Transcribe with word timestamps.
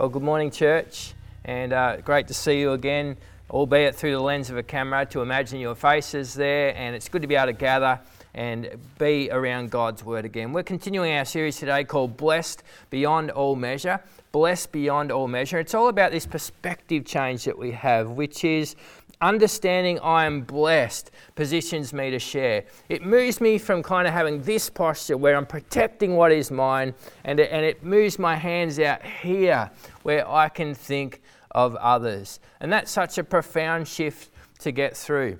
Well, 0.00 0.08
good 0.08 0.22
morning, 0.22 0.50
church, 0.50 1.12
and 1.44 1.74
uh, 1.74 1.98
great 1.98 2.26
to 2.28 2.32
see 2.32 2.58
you 2.58 2.72
again, 2.72 3.18
albeit 3.50 3.94
through 3.94 4.12
the 4.12 4.20
lens 4.20 4.48
of 4.48 4.56
a 4.56 4.62
camera, 4.62 5.04
to 5.04 5.20
imagine 5.20 5.60
your 5.60 5.74
faces 5.74 6.32
there, 6.32 6.74
and 6.74 6.96
it's 6.96 7.10
good 7.10 7.20
to 7.20 7.28
be 7.28 7.34
able 7.34 7.48
to 7.48 7.52
gather 7.52 8.00
and 8.32 8.70
be 8.98 9.28
around 9.30 9.70
God's 9.70 10.02
Word 10.02 10.24
again. 10.24 10.54
We're 10.54 10.62
continuing 10.62 11.12
our 11.12 11.26
series 11.26 11.58
today 11.58 11.84
called 11.84 12.16
Blessed 12.16 12.62
Beyond 12.88 13.30
All 13.32 13.56
Measure. 13.56 14.00
Blessed 14.32 14.72
Beyond 14.72 15.12
All 15.12 15.28
Measure. 15.28 15.58
It's 15.58 15.74
all 15.74 15.88
about 15.88 16.12
this 16.12 16.24
perspective 16.24 17.04
change 17.04 17.44
that 17.44 17.58
we 17.58 17.72
have, 17.72 18.08
which 18.08 18.42
is 18.42 18.76
understanding 19.20 19.98
I 20.00 20.24
am 20.24 20.42
blessed 20.42 21.10
positions 21.34 21.92
me 21.92 22.10
to 22.10 22.18
share. 22.18 22.64
It 22.88 23.04
moves 23.04 23.40
me 23.40 23.58
from 23.58 23.82
kind 23.82 24.08
of 24.08 24.14
having 24.14 24.42
this 24.42 24.70
posture 24.70 25.16
where 25.16 25.36
I'm 25.36 25.46
protecting 25.46 26.16
what 26.16 26.32
is 26.32 26.50
mine, 26.50 26.94
and 27.24 27.40
it, 27.40 27.50
and 27.52 27.64
it 27.64 27.84
moves 27.84 28.18
my 28.18 28.36
hands 28.36 28.78
out 28.78 29.02
here 29.04 29.70
where 30.02 30.28
I 30.28 30.48
can 30.48 30.74
think 30.74 31.20
of 31.50 31.76
others. 31.76 32.40
And 32.60 32.72
that's 32.72 32.90
such 32.90 33.18
a 33.18 33.24
profound 33.24 33.88
shift 33.88 34.30
to 34.60 34.72
get 34.72 34.96
through. 34.96 35.38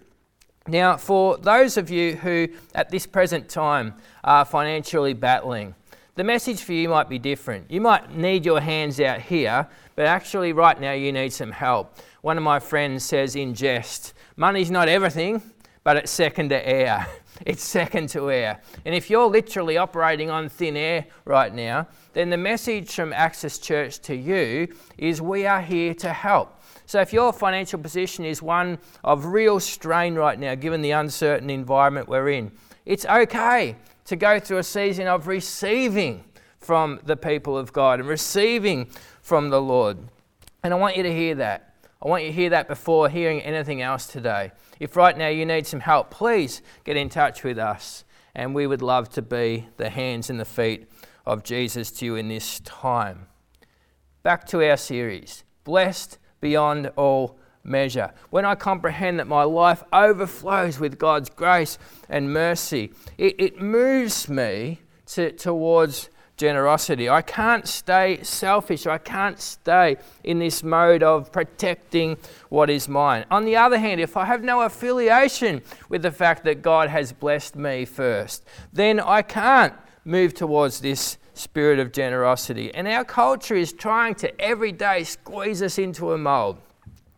Now, 0.66 0.96
for 0.96 1.36
those 1.38 1.76
of 1.76 1.90
you 1.90 2.16
who 2.16 2.48
at 2.74 2.90
this 2.90 3.06
present 3.06 3.48
time 3.48 3.94
are 4.22 4.44
financially 4.44 5.14
battling, 5.14 5.74
the 6.16 6.24
message 6.24 6.62
for 6.62 6.72
you 6.72 6.88
might 6.88 7.08
be 7.08 7.18
different. 7.18 7.70
You 7.70 7.80
might 7.80 8.14
need 8.14 8.44
your 8.44 8.60
hands 8.60 9.00
out 9.00 9.22
here, 9.22 9.66
but 10.00 10.06
actually, 10.06 10.54
right 10.54 10.80
now, 10.80 10.92
you 10.92 11.12
need 11.12 11.30
some 11.30 11.52
help. 11.52 11.98
One 12.22 12.38
of 12.38 12.42
my 12.42 12.58
friends 12.58 13.04
says 13.04 13.36
in 13.36 13.52
jest, 13.52 14.14
Money's 14.34 14.70
not 14.70 14.88
everything, 14.88 15.42
but 15.84 15.98
it's 15.98 16.10
second 16.10 16.48
to 16.48 16.68
air. 16.68 17.06
It's 17.44 17.62
second 17.62 18.08
to 18.10 18.30
air. 18.30 18.62
And 18.86 18.94
if 18.94 19.10
you're 19.10 19.26
literally 19.26 19.76
operating 19.76 20.30
on 20.30 20.48
thin 20.48 20.74
air 20.74 21.04
right 21.26 21.54
now, 21.54 21.86
then 22.14 22.30
the 22.30 22.38
message 22.38 22.94
from 22.94 23.12
Access 23.12 23.58
Church 23.58 23.98
to 24.00 24.16
you 24.16 24.68
is 24.96 25.20
we 25.20 25.44
are 25.44 25.60
here 25.60 25.92
to 25.94 26.14
help. 26.14 26.62
So 26.86 27.00
if 27.02 27.12
your 27.12 27.30
financial 27.32 27.78
position 27.78 28.24
is 28.24 28.40
one 28.40 28.78
of 29.04 29.26
real 29.26 29.60
strain 29.60 30.14
right 30.14 30.38
now, 30.38 30.54
given 30.54 30.80
the 30.80 30.92
uncertain 30.92 31.50
environment 31.50 32.08
we're 32.08 32.30
in, 32.30 32.52
it's 32.86 33.04
okay 33.04 33.76
to 34.06 34.16
go 34.16 34.40
through 34.40 34.58
a 34.58 34.62
season 34.62 35.06
of 35.06 35.26
receiving 35.26 36.24
from 36.60 37.00
the 37.04 37.16
people 37.16 37.56
of 37.56 37.72
God 37.72 38.00
and 38.00 38.08
receiving 38.08 38.88
from 39.22 39.50
the 39.50 39.60
Lord. 39.60 39.98
And 40.62 40.74
I 40.74 40.76
want 40.76 40.96
you 40.96 41.02
to 41.02 41.12
hear 41.12 41.34
that. 41.36 41.74
I 42.02 42.08
want 42.08 42.24
you 42.24 42.30
to 42.30 42.34
hear 42.34 42.50
that 42.50 42.68
before 42.68 43.08
hearing 43.08 43.40
anything 43.42 43.82
else 43.82 44.06
today. 44.06 44.52
If 44.78 44.96
right 44.96 45.16
now 45.16 45.28
you 45.28 45.44
need 45.44 45.66
some 45.66 45.80
help, 45.80 46.10
please 46.10 46.62
get 46.84 46.96
in 46.96 47.08
touch 47.08 47.44
with 47.44 47.58
us. 47.58 48.04
And 48.34 48.54
we 48.54 48.66
would 48.66 48.82
love 48.82 49.08
to 49.10 49.22
be 49.22 49.68
the 49.76 49.90
hands 49.90 50.30
and 50.30 50.40
the 50.40 50.44
feet 50.44 50.88
of 51.26 51.42
Jesus 51.42 51.90
to 51.92 52.04
you 52.04 52.16
in 52.16 52.28
this 52.28 52.60
time. 52.60 53.26
Back 54.22 54.46
to 54.48 54.68
our 54.68 54.76
series 54.76 55.44
Blessed 55.64 56.18
Beyond 56.40 56.90
All 56.96 57.38
Measure. 57.62 58.12
When 58.30 58.44
I 58.44 58.54
comprehend 58.54 59.18
that 59.18 59.26
my 59.26 59.42
life 59.42 59.82
overflows 59.92 60.80
with 60.80 60.98
God's 60.98 61.28
grace 61.28 61.78
and 62.08 62.32
mercy, 62.32 62.92
it, 63.18 63.34
it 63.38 63.60
moves 63.60 64.28
me 64.28 64.80
to, 65.06 65.32
towards 65.32 66.08
generosity. 66.40 67.08
I 67.08 67.20
can't 67.20 67.68
stay 67.68 68.22
selfish. 68.22 68.86
I 68.86 68.96
can't 68.96 69.38
stay 69.38 69.98
in 70.24 70.38
this 70.38 70.62
mode 70.62 71.02
of 71.02 71.30
protecting 71.30 72.16
what 72.48 72.70
is 72.70 72.88
mine. 72.88 73.26
On 73.30 73.44
the 73.44 73.56
other 73.56 73.78
hand, 73.78 74.00
if 74.00 74.16
I 74.16 74.24
have 74.24 74.42
no 74.42 74.62
affiliation 74.62 75.60
with 75.90 76.00
the 76.00 76.10
fact 76.10 76.44
that 76.44 76.62
God 76.62 76.88
has 76.88 77.12
blessed 77.12 77.56
me 77.56 77.84
first, 77.84 78.44
then 78.72 78.98
I 78.98 79.20
can't 79.20 79.74
move 80.06 80.32
towards 80.32 80.80
this 80.80 81.18
spirit 81.34 81.78
of 81.78 81.92
generosity. 81.92 82.74
And 82.74 82.88
our 82.88 83.04
culture 83.04 83.54
is 83.54 83.74
trying 83.74 84.14
to 84.16 84.40
every 84.40 84.72
day 84.72 85.04
squeeze 85.04 85.62
us 85.62 85.78
into 85.78 86.12
a 86.12 86.18
mold, 86.18 86.56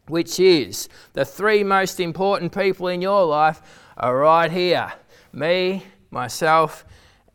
which 0.08 0.40
is 0.40 0.88
the 1.12 1.24
three 1.24 1.62
most 1.62 2.00
important 2.00 2.52
people 2.52 2.88
in 2.88 3.00
your 3.00 3.24
life 3.24 3.62
are 3.96 4.16
right 4.16 4.50
here 4.50 4.92
me, 5.32 5.82
myself, 6.10 6.84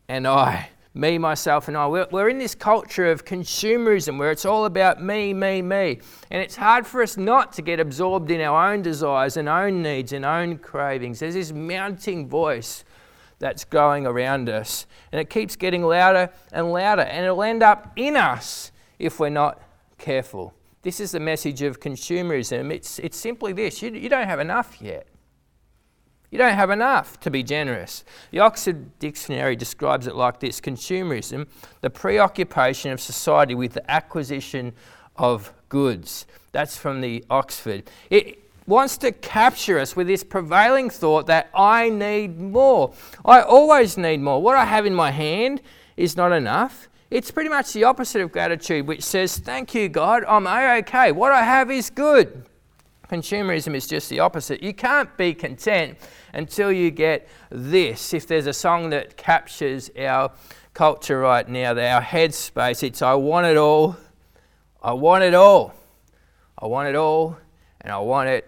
and 0.06 0.26
I 0.26 0.68
me, 0.98 1.16
myself, 1.16 1.68
and 1.68 1.76
I. 1.76 1.86
We're, 1.86 2.08
we're, 2.10 2.28
in 2.28 2.38
this 2.38 2.56
culture 2.56 3.06
of 3.06 3.24
consumerism 3.24 4.18
where 4.18 4.32
it's 4.32 4.44
all 4.44 4.64
about 4.64 5.00
me, 5.00 5.32
me, 5.32 5.62
me. 5.62 6.00
And 6.28 6.42
it's 6.42 6.56
hard 6.56 6.86
for 6.88 7.02
us 7.02 7.16
not 7.16 7.52
to 7.52 7.62
get 7.62 7.78
absorbed 7.78 8.32
in 8.32 8.40
our 8.40 8.72
own 8.72 8.82
desires 8.82 9.36
and 9.36 9.48
own 9.48 9.80
needs 9.80 10.12
and 10.12 10.24
own 10.24 10.58
cravings. 10.58 11.20
There's 11.20 11.34
this 11.34 11.52
mounting 11.52 12.28
voice 12.28 12.84
that's 13.38 13.64
going 13.64 14.06
around 14.08 14.48
us, 14.48 14.86
and 15.12 15.20
it 15.20 15.30
keeps 15.30 15.54
getting 15.54 15.84
louder 15.84 16.30
and 16.52 16.72
louder, 16.72 17.02
and 17.02 17.24
it'll 17.24 17.44
end 17.44 17.62
up 17.62 17.92
in 17.94 18.16
us 18.16 18.72
if 18.98 19.20
we're 19.20 19.28
not 19.28 19.62
careful. 19.98 20.52
This 20.82 20.98
is 20.98 21.12
the 21.12 21.20
message 21.20 21.62
of 21.62 21.78
consumerism. 21.78 22.72
It's, 22.72 22.98
it's 22.98 23.16
simply 23.16 23.52
this 23.52 23.80
you, 23.82 23.90
you 23.92 24.08
don't 24.08 24.26
have 24.26 24.40
enough 24.40 24.82
yet. 24.82 25.06
You 26.30 26.38
don't 26.38 26.54
have 26.54 26.70
enough 26.70 27.18
to 27.20 27.30
be 27.30 27.42
generous. 27.42 28.04
The 28.30 28.40
Oxford 28.40 28.98
Dictionary 28.98 29.56
describes 29.56 30.06
it 30.06 30.14
like 30.14 30.40
this 30.40 30.60
consumerism, 30.60 31.46
the 31.80 31.90
preoccupation 31.90 32.92
of 32.92 33.00
society 33.00 33.54
with 33.54 33.72
the 33.72 33.90
acquisition 33.90 34.74
of 35.16 35.52
goods. 35.68 36.26
That's 36.52 36.76
from 36.76 37.00
the 37.00 37.24
Oxford. 37.30 37.90
It 38.10 38.42
wants 38.66 38.98
to 38.98 39.12
capture 39.12 39.78
us 39.78 39.96
with 39.96 40.06
this 40.06 40.22
prevailing 40.22 40.90
thought 40.90 41.26
that 41.26 41.48
I 41.54 41.88
need 41.88 42.38
more. 42.38 42.92
I 43.24 43.40
always 43.40 43.96
need 43.96 44.20
more. 44.20 44.42
What 44.42 44.56
I 44.56 44.66
have 44.66 44.84
in 44.84 44.94
my 44.94 45.10
hand 45.10 45.62
is 45.96 46.16
not 46.16 46.32
enough. 46.32 46.88
It's 47.10 47.30
pretty 47.30 47.48
much 47.48 47.72
the 47.72 47.84
opposite 47.84 48.20
of 48.20 48.30
gratitude, 48.30 48.86
which 48.86 49.02
says, 49.02 49.38
Thank 49.38 49.74
you, 49.74 49.88
God, 49.88 50.24
I'm 50.28 50.46
okay. 50.46 51.10
What 51.10 51.32
I 51.32 51.42
have 51.42 51.70
is 51.70 51.88
good. 51.88 52.44
Consumerism 53.10 53.74
is 53.74 53.86
just 53.86 54.10
the 54.10 54.20
opposite. 54.20 54.62
You 54.62 54.74
can't 54.74 55.16
be 55.16 55.32
content 55.32 55.98
until 56.34 56.70
you 56.70 56.90
get 56.90 57.28
this. 57.50 58.12
If 58.12 58.26
there's 58.26 58.46
a 58.46 58.52
song 58.52 58.90
that 58.90 59.16
captures 59.16 59.90
our 59.98 60.30
culture 60.74 61.20
right 61.20 61.48
now, 61.48 61.70
our 61.70 62.02
headspace, 62.02 62.82
it's 62.82 63.00
I 63.00 63.14
want 63.14 63.46
it 63.46 63.56
all, 63.56 63.96
I 64.82 64.92
want 64.92 65.24
it 65.24 65.34
all, 65.34 65.74
I 66.58 66.66
want 66.66 66.88
it 66.88 66.96
all, 66.96 67.38
and 67.80 67.92
I 67.92 67.98
want 67.98 68.28
it 68.28 68.46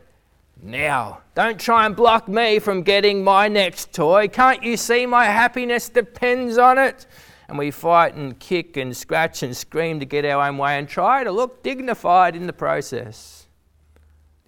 now. 0.63 1.23
Don't 1.35 1.59
try 1.59 1.87
and 1.87 1.97
block 1.97 2.29
me 2.29 2.59
from 2.59 2.83
getting 2.83 3.25
my 3.25 3.49
next 3.49 3.95
toy. 3.95 4.29
Can't 4.29 4.63
you 4.63 4.77
see 4.77 5.07
my 5.07 5.25
happiness 5.25 5.89
depends 5.89 6.59
on 6.59 6.77
it? 6.77 7.07
And 7.49 7.59
we 7.59 7.71
fight 7.71 8.15
and 8.15 8.39
kick 8.39 8.77
and 8.77 8.97
scratch 8.97 9.43
and 9.43 9.57
scream 9.57 10.01
to 10.01 10.07
get 10.07 10.25
our 10.27 10.47
own 10.47 10.59
way 10.59 10.79
and 10.79 10.87
try 10.87 11.25
to 11.25 11.33
look 11.33 11.63
dignified 11.63 12.37
in 12.37 12.47
the 12.47 12.53
process. 12.53 13.40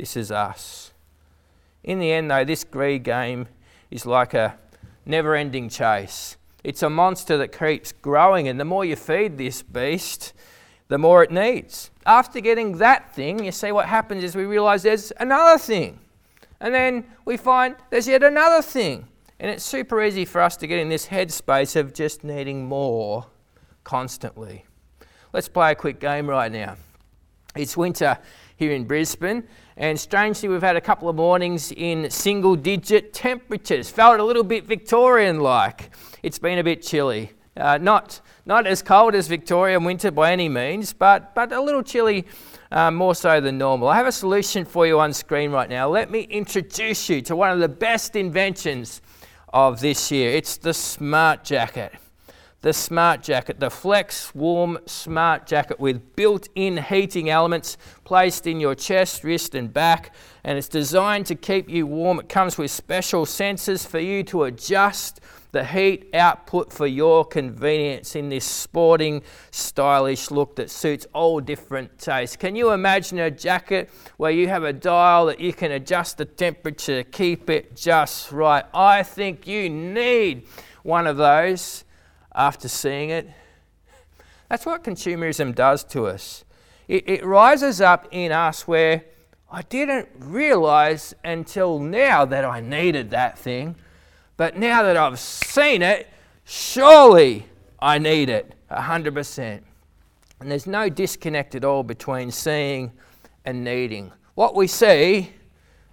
This 0.03 0.17
is 0.17 0.33
us. 0.33 0.93
In 1.85 2.01
the 2.01 2.11
end, 2.11 2.29
though, 2.29 2.45
this 2.45 2.65
greed 2.65 3.05
game 3.05 3.47
is 3.89 4.05
like 4.05 4.35
a 4.35 4.59
never 5.07 5.37
ending 5.37 5.69
chase. 5.69 6.37
It's 6.65 6.83
a 6.83 6.91
monster 6.91 7.37
that 7.37 7.57
keeps 7.57 7.93
growing, 7.93 8.49
and 8.49 8.59
the 8.59 8.65
more 8.65 8.85
you 8.85 8.97
feed 8.97 9.39
this 9.39 9.63
beast, 9.63 10.33
the 10.89 10.99
more 10.99 11.23
it 11.23 11.31
needs. 11.31 11.93
After 12.05 12.41
getting 12.41 12.79
that 12.79 13.15
thing, 13.15 13.45
you 13.45 13.53
see 13.53 13.71
what 13.71 13.87
happens 13.87 14.25
is 14.25 14.35
we 14.35 14.45
realize 14.45 14.83
there's 14.83 15.13
another 15.21 15.57
thing. 15.57 16.01
And 16.61 16.75
then 16.75 17.07
we 17.25 17.37
find 17.37 17.77
there's 17.91 18.09
yet 18.09 18.25
another 18.25 18.61
thing. 18.61 19.07
And 19.39 19.53
it's 19.53 19.65
super 19.65 20.03
easy 20.03 20.25
for 20.25 20.41
us 20.41 20.57
to 20.57 20.67
get 20.67 20.81
in 20.81 20.89
this 20.89 21.07
headspace 21.07 21.77
of 21.77 21.95
just 21.95 22.25
needing 22.25 22.67
more 22.67 23.27
constantly. 23.85 24.65
Let's 25.33 25.47
play 25.47 25.71
a 25.71 25.77
quick 25.77 26.01
game 26.01 26.29
right 26.29 26.51
now. 26.51 26.75
It's 27.55 27.77
winter 27.77 28.19
here 28.63 28.73
in 28.73 28.85
Brisbane, 28.85 29.43
and 29.77 29.99
strangely, 29.99 30.49
we've 30.49 30.63
had 30.63 30.77
a 30.77 30.81
couple 30.81 31.09
of 31.09 31.17
mornings 31.17 31.73
in 31.73 32.09
single 32.11 32.55
digit 32.55 33.13
temperatures. 33.13 33.91
Felt 33.91 34.21
a 34.21 34.25
little 34.25 34.45
bit 34.45 34.67
Victorian 34.67 35.41
like. 35.41 35.91
It's 36.23 36.39
been 36.39 36.61
a 36.61 36.63
bit 36.63 36.81
chilly. 36.81 37.33
Uh, 37.57 37.79
not, 37.79 38.21
not 38.47 38.65
as 38.65 38.81
cold 38.81 39.17
as 39.17 39.27
Victorian 39.27 39.83
winter 39.83 40.13
by 40.13 40.31
any 40.33 40.49
means, 40.49 40.93
but, 40.93 41.35
but 41.35 41.51
a 41.51 41.61
little 41.61 41.83
chilly 41.83 42.25
uh, 42.71 42.93
more 42.93 43.17
so 43.17 43.41
than 43.41 43.59
normal. 43.59 43.89
I 43.89 43.97
have 43.97 44.07
a 44.07 44.13
solution 44.13 44.65
for 44.65 44.87
you 44.87 45.01
on 45.01 45.13
screen 45.13 45.51
right 45.51 45.69
now. 45.69 45.89
Let 45.89 46.09
me 46.09 46.21
introduce 46.21 47.09
you 47.09 47.21
to 47.23 47.35
one 47.35 47.51
of 47.51 47.59
the 47.59 47.69
best 47.69 48.15
inventions 48.15 49.03
of 49.53 49.81
this 49.81 50.13
year. 50.13 50.31
It's 50.31 50.57
the 50.57 50.73
Smart 50.73 51.43
Jacket 51.43 51.93
the 52.63 52.73
Smart 52.73 53.23
Jacket, 53.23 53.59
the 53.59 53.71
Flex 53.71 54.33
Warm 54.37 54.79
Smart 54.87 55.47
Jacket 55.47 55.81
with 55.81 56.15
built 56.15 56.49
in 56.55 56.77
heating 56.77 57.29
elements 57.29 57.77
placed 58.05 58.47
in 58.47 58.61
your 58.61 58.77
chest, 58.77 59.25
wrist, 59.25 59.57
and 59.57 59.73
back. 59.73 60.15
And 60.45 60.57
it's 60.57 60.69
designed 60.69 61.27
to 61.27 61.35
keep 61.35 61.69
you 61.69 61.87
warm. 61.87 62.21
It 62.21 62.29
comes 62.29 62.57
with 62.57 62.71
special 62.71 63.27
sensors 63.27 63.85
for 63.85 63.99
you 63.99 64.23
to 64.25 64.45
adjust 64.45 65.21
the 65.51 65.65
heat 65.65 66.09
output 66.15 66.73
for 66.73 66.87
your 66.87 67.25
convenience 67.25 68.15
in 68.17 68.29
this 68.29 68.45
sporting, 68.45 69.23
stylish 69.51 70.31
look 70.31 70.57
that 70.57 70.71
suits 70.71 71.07
all 71.13 71.41
different 71.41 71.99
tastes. 71.99 72.37
Can 72.37 72.57
you 72.57 72.71
imagine 72.71 73.19
a 73.19 73.31
jacket 73.31 73.91
where 74.17 74.31
you 74.31 74.49
have 74.49 74.65
a 74.65 74.73
dial 74.73 75.27
that 75.27 75.41
you 75.41 75.53
can 75.53 75.73
adjust 75.73 76.17
the 76.17 76.25
temperature 76.25 77.03
keep 77.03 77.51
it 77.51 77.77
just 77.77 78.33
right? 78.33 78.65
I 78.73 79.03
think 79.03 79.47
you 79.47 79.69
need 79.69 80.47
one 80.85 81.07
of 81.07 81.19
those 81.19 81.85
after 82.35 82.69
seeing 82.69 83.11
it. 83.11 83.29
That's 84.49 84.67
what 84.67 84.85
consumerism 84.85 85.55
does 85.55 85.85
to 85.85 86.07
us. 86.07 86.45
It, 86.89 87.09
it 87.09 87.25
rises 87.25 87.81
up 87.81 88.07
in 88.11 88.33
us 88.33 88.67
where 88.69 89.05
I 89.51 89.63
didn't 89.63 90.09
realize 90.19 91.15
until 91.25 91.79
now 91.79 92.25
that 92.25 92.45
I 92.45 92.61
needed 92.61 93.11
that 93.11 93.39
thing, 93.39 93.77
but 94.37 94.57
now 94.57 94.83
that 94.83 94.97
I've 94.97 95.19
seen 95.19 95.83
it, 95.83 96.09
surely 96.45 97.47
I 97.79 97.99
need 97.99 98.29
it 98.29 98.55
100%. 98.71 99.61
And 100.41 100.51
there's 100.51 100.67
no 100.67 100.89
disconnect 100.89 101.55
at 101.55 101.65
all 101.65 101.83
between 101.83 102.31
seeing 102.31 102.93
and 103.45 103.63
needing. 103.63 104.13
What 104.35 104.55
we 104.55 104.67
see 104.67 105.33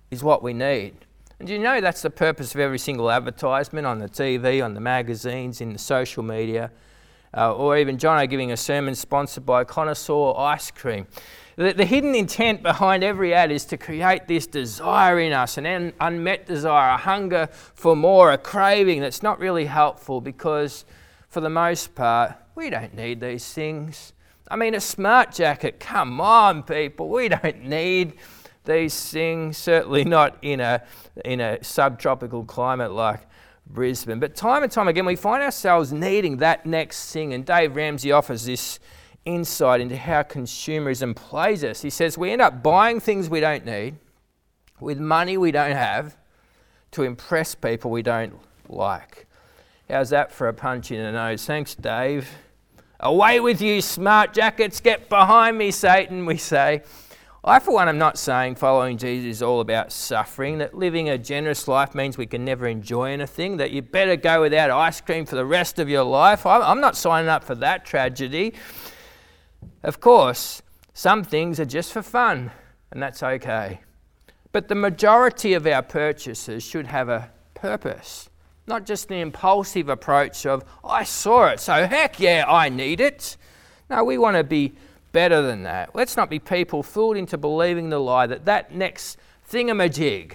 is 0.09 0.23
what 0.23 0.41
we 0.41 0.53
need. 0.53 0.93
And 1.39 1.47
do 1.47 1.53
you 1.53 1.59
know 1.59 1.79
that's 1.79 2.01
the 2.01 2.09
purpose 2.09 2.53
of 2.53 2.59
every 2.59 2.77
single 2.77 3.09
advertisement 3.09 3.87
on 3.87 3.99
the 3.99 4.09
TV, 4.09 4.63
on 4.63 4.73
the 4.73 4.81
magazines, 4.81 5.61
in 5.61 5.71
the 5.71 5.79
social 5.79 6.21
media, 6.21 6.69
uh, 7.33 7.55
or 7.55 7.77
even 7.77 7.97
Jono 7.97 8.29
giving 8.29 8.51
a 8.51 8.57
sermon 8.57 8.93
sponsored 8.93 9.45
by 9.45 9.63
Connoisseur 9.63 10.33
Ice 10.37 10.69
Cream? 10.69 11.07
The, 11.55 11.71
the, 11.71 11.85
hidden 11.85 12.13
intent 12.13 12.61
behind 12.61 13.05
every 13.05 13.33
ad 13.33 13.53
is 13.53 13.63
to 13.65 13.77
create 13.77 14.27
this 14.27 14.47
desire 14.47 15.17
in 15.21 15.31
us, 15.31 15.57
an 15.57 15.65
un- 15.65 15.93
unmet 16.01 16.45
desire, 16.45 16.95
a 16.95 16.97
hunger 16.97 17.47
for 17.51 17.95
more, 17.95 18.33
a 18.33 18.37
craving 18.37 18.99
that's 18.99 19.23
not 19.23 19.39
really 19.39 19.65
helpful 19.65 20.19
because, 20.19 20.83
for 21.29 21.39
the 21.39 21.49
most 21.49 21.95
part, 21.95 22.35
we 22.55 22.69
don't 22.69 22.93
need 22.93 23.21
these 23.21 23.53
things. 23.53 24.11
I 24.51 24.57
mean, 24.57 24.75
a 24.75 24.81
smart 24.81 25.33
jacket, 25.33 25.79
come 25.79 26.19
on, 26.19 26.63
people, 26.63 27.07
we 27.07 27.29
don't 27.29 27.63
need 27.63 28.15
these 28.65 29.09
things, 29.09 29.57
certainly 29.57 30.03
not 30.03 30.37
in 30.41 30.59
a, 30.59 30.83
in 31.25 31.39
a 31.39 31.63
subtropical 31.63 32.43
climate 32.43 32.91
like 32.91 33.21
Brisbane. 33.67 34.19
But 34.19 34.35
time 34.35 34.63
and 34.63 34.71
time 34.71 34.87
again, 34.87 35.05
we 35.05 35.15
find 35.15 35.43
ourselves 35.43 35.93
needing 35.93 36.37
that 36.37 36.65
next 36.65 37.11
thing. 37.11 37.33
And 37.33 37.45
Dave 37.45 37.75
Ramsey 37.75 38.11
offers 38.11 38.45
this 38.45 38.79
insight 39.25 39.81
into 39.81 39.97
how 39.97 40.23
consumerism 40.23 41.15
plays 41.15 41.63
us. 41.63 41.81
He 41.81 41.89
says 41.89 42.17
we 42.17 42.31
end 42.31 42.41
up 42.41 42.63
buying 42.63 42.99
things 42.99 43.29
we 43.29 43.39
don't 43.39 43.65
need 43.65 43.95
with 44.79 44.99
money 44.99 45.37
we 45.37 45.51
don't 45.51 45.75
have 45.75 46.17
to 46.91 47.03
impress 47.03 47.53
people 47.53 47.91
we 47.91 48.01
don't 48.01 48.33
like. 48.67 49.27
How's 49.89 50.09
that 50.11 50.31
for 50.31 50.47
a 50.47 50.53
punch 50.53 50.91
in 50.91 51.03
the 51.03 51.11
nose? 51.11 51.45
Thanks, 51.45 51.75
Dave. 51.75 52.29
Away 52.99 53.39
with 53.39 53.61
you, 53.61 53.81
smart 53.81 54.33
jackets. 54.33 54.79
Get 54.79 55.09
behind 55.09 55.57
me, 55.57 55.71
Satan, 55.71 56.25
we 56.25 56.37
say. 56.37 56.83
I, 57.41 57.59
for 57.59 57.73
one, 57.73 57.87
am 57.87 57.97
not 57.97 58.17
saying 58.17 58.55
following 58.55 58.97
Jesus 58.97 59.37
is 59.37 59.41
all 59.41 59.61
about 59.61 59.93
suffering, 59.93 60.57
that 60.57 60.73
living 60.73 61.09
a 61.09 61.17
generous 61.17 61.69
life 61.69 61.95
means 61.95 62.17
we 62.17 62.25
can 62.25 62.43
never 62.43 62.67
enjoy 62.67 63.11
anything, 63.11 63.57
that 63.57 63.71
you 63.71 63.81
better 63.81 64.17
go 64.17 64.41
without 64.41 64.69
ice 64.71 64.99
cream 64.99 65.25
for 65.25 65.37
the 65.37 65.45
rest 65.45 65.79
of 65.79 65.87
your 65.87 66.03
life. 66.03 66.45
I'm 66.45 66.81
not 66.81 66.97
signing 66.97 67.29
up 67.29 67.45
for 67.45 67.55
that 67.55 67.85
tragedy. 67.85 68.53
Of 69.83 70.01
course, 70.01 70.61
some 70.93 71.23
things 71.23 71.61
are 71.61 71.65
just 71.65 71.93
for 71.93 72.01
fun, 72.01 72.51
and 72.91 73.01
that's 73.01 73.23
okay. 73.23 73.79
But 74.51 74.67
the 74.67 74.75
majority 74.75 75.53
of 75.53 75.65
our 75.65 75.81
purchases 75.81 76.61
should 76.61 76.87
have 76.87 77.07
a 77.07 77.31
purpose, 77.53 78.29
not 78.67 78.85
just 78.85 79.09
an 79.11 79.17
impulsive 79.17 79.87
approach 79.87 80.45
of, 80.45 80.65
I 80.83 81.05
saw 81.05 81.47
it, 81.47 81.61
so 81.61 81.87
heck 81.87 82.19
yeah, 82.19 82.43
I 82.45 82.67
need 82.67 82.99
it. 82.99 83.37
No, 83.89 84.03
we 84.03 84.17
want 84.17 84.35
to 84.35 84.43
be 84.43 84.73
better 85.11 85.41
than 85.41 85.63
that. 85.63 85.95
Let's 85.95 86.15
not 86.15 86.29
be 86.29 86.39
people 86.39 86.83
fooled 86.83 87.17
into 87.17 87.37
believing 87.37 87.89
the 87.89 87.99
lie 87.99 88.27
that 88.27 88.45
that 88.45 88.73
next 88.73 89.17
thingamajig, 89.49 90.33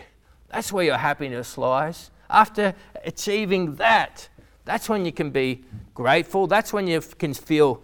that's 0.49 0.73
where 0.73 0.85
your 0.85 0.99
happiness 0.99 1.57
lies. 1.59 2.11
After 2.31 2.75
achieving 3.05 3.77
that, 3.77 4.29
that's 4.65 4.89
when 4.89 5.05
you 5.05 5.13
can 5.13 5.31
be 5.31 5.65
grateful. 5.95 6.47
That's 6.47 6.73
when 6.73 6.87
you 6.87 7.01
can 7.01 7.35
feel 7.35 7.83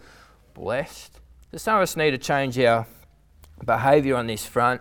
blessed. 0.54 1.20
So 1.52 1.58
some 1.58 1.76
of 1.76 1.82
us 1.82 1.96
need 1.96 2.12
to 2.12 2.18
change 2.18 2.58
our 2.58 2.86
behaviour 3.64 4.16
on 4.16 4.26
this 4.26 4.46
front. 4.46 4.80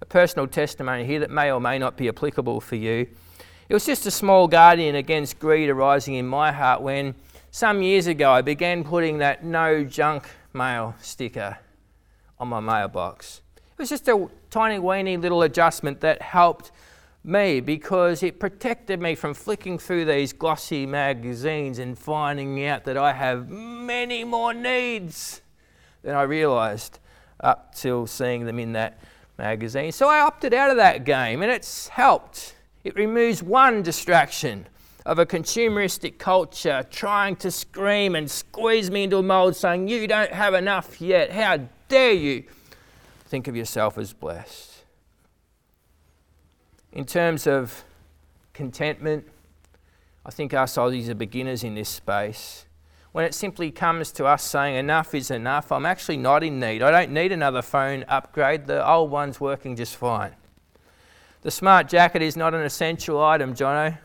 A 0.00 0.06
personal 0.06 0.46
testimony 0.46 1.04
here 1.04 1.20
that 1.20 1.30
may 1.30 1.50
or 1.50 1.60
may 1.60 1.78
not 1.78 1.96
be 1.96 2.08
applicable 2.08 2.60
for 2.60 2.76
you. 2.76 3.06
It 3.68 3.74
was 3.74 3.86
just 3.86 4.06
a 4.06 4.10
small 4.10 4.46
guardian 4.46 4.94
against 4.94 5.38
greed 5.38 5.68
arising 5.68 6.14
in 6.14 6.26
my 6.26 6.52
heart 6.52 6.82
when 6.82 7.14
some 7.50 7.82
years 7.82 8.06
ago 8.06 8.30
I 8.30 8.42
began 8.42 8.84
putting 8.84 9.18
that 9.18 9.44
no 9.44 9.84
junk 9.84 10.24
mail 10.56 10.94
sticker 11.00 11.58
on 12.38 12.48
my 12.48 12.60
mailbox. 12.60 13.42
It 13.56 13.78
was 13.78 13.88
just 13.90 14.08
a 14.08 14.28
tiny, 14.50 14.78
weeny 14.78 15.16
little 15.16 15.42
adjustment 15.42 16.00
that 16.00 16.22
helped 16.22 16.72
me 17.22 17.60
because 17.60 18.22
it 18.22 18.38
protected 18.38 19.00
me 19.00 19.14
from 19.14 19.34
flicking 19.34 19.78
through 19.78 20.04
these 20.04 20.32
glossy 20.32 20.86
magazines 20.86 21.78
and 21.78 21.98
finding 21.98 22.64
out 22.64 22.84
that 22.84 22.96
I 22.96 23.12
have 23.12 23.48
many 23.48 24.24
more 24.24 24.54
needs 24.54 25.42
than 26.02 26.14
I 26.14 26.22
realised 26.22 27.00
up 27.40 27.74
till 27.74 28.06
seeing 28.06 28.46
them 28.46 28.58
in 28.58 28.72
that 28.72 29.00
magazine. 29.38 29.92
So 29.92 30.08
I 30.08 30.20
opted 30.20 30.54
out 30.54 30.70
of 30.70 30.76
that 30.76 31.04
game 31.04 31.42
and 31.42 31.50
it's 31.50 31.88
helped. 31.88 32.54
It 32.84 32.94
removes 32.94 33.42
one 33.42 33.82
distraction 33.82 34.66
of 35.06 35.20
a 35.20 35.24
consumeristic 35.24 36.18
culture 36.18 36.84
trying 36.90 37.36
to 37.36 37.48
scream 37.50 38.16
and 38.16 38.28
squeeze 38.28 38.90
me 38.90 39.04
into 39.04 39.16
a 39.18 39.22
mold 39.22 39.54
saying, 39.54 39.86
You 39.86 40.08
don't 40.08 40.32
have 40.32 40.52
enough 40.52 41.00
yet. 41.00 41.30
How 41.30 41.60
dare 41.88 42.12
you 42.12 42.42
think 43.26 43.46
of 43.46 43.54
yourself 43.54 43.96
as 43.98 44.12
blessed? 44.12 44.82
In 46.92 47.04
terms 47.04 47.46
of 47.46 47.84
contentment, 48.52 49.28
I 50.24 50.30
think 50.30 50.52
us 50.52 50.76
Aussies 50.76 51.08
are 51.08 51.14
beginners 51.14 51.62
in 51.62 51.76
this 51.76 51.88
space. 51.88 52.66
When 53.12 53.24
it 53.24 53.32
simply 53.32 53.70
comes 53.70 54.10
to 54.12 54.26
us 54.26 54.42
saying 54.42 54.74
enough 54.74 55.14
is 55.14 55.30
enough, 55.30 55.70
I'm 55.70 55.86
actually 55.86 56.16
not 56.16 56.42
in 56.42 56.58
need. 56.58 56.82
I 56.82 56.90
don't 56.90 57.12
need 57.12 57.30
another 57.30 57.62
phone 57.62 58.04
upgrade. 58.08 58.66
The 58.66 58.86
old 58.86 59.12
one's 59.12 59.40
working 59.40 59.76
just 59.76 59.94
fine. 59.94 60.34
The 61.42 61.52
smart 61.52 61.88
jacket 61.88 62.22
is 62.22 62.36
not 62.36 62.54
an 62.54 62.62
essential 62.62 63.22
item, 63.22 63.54
Jono. 63.54 63.98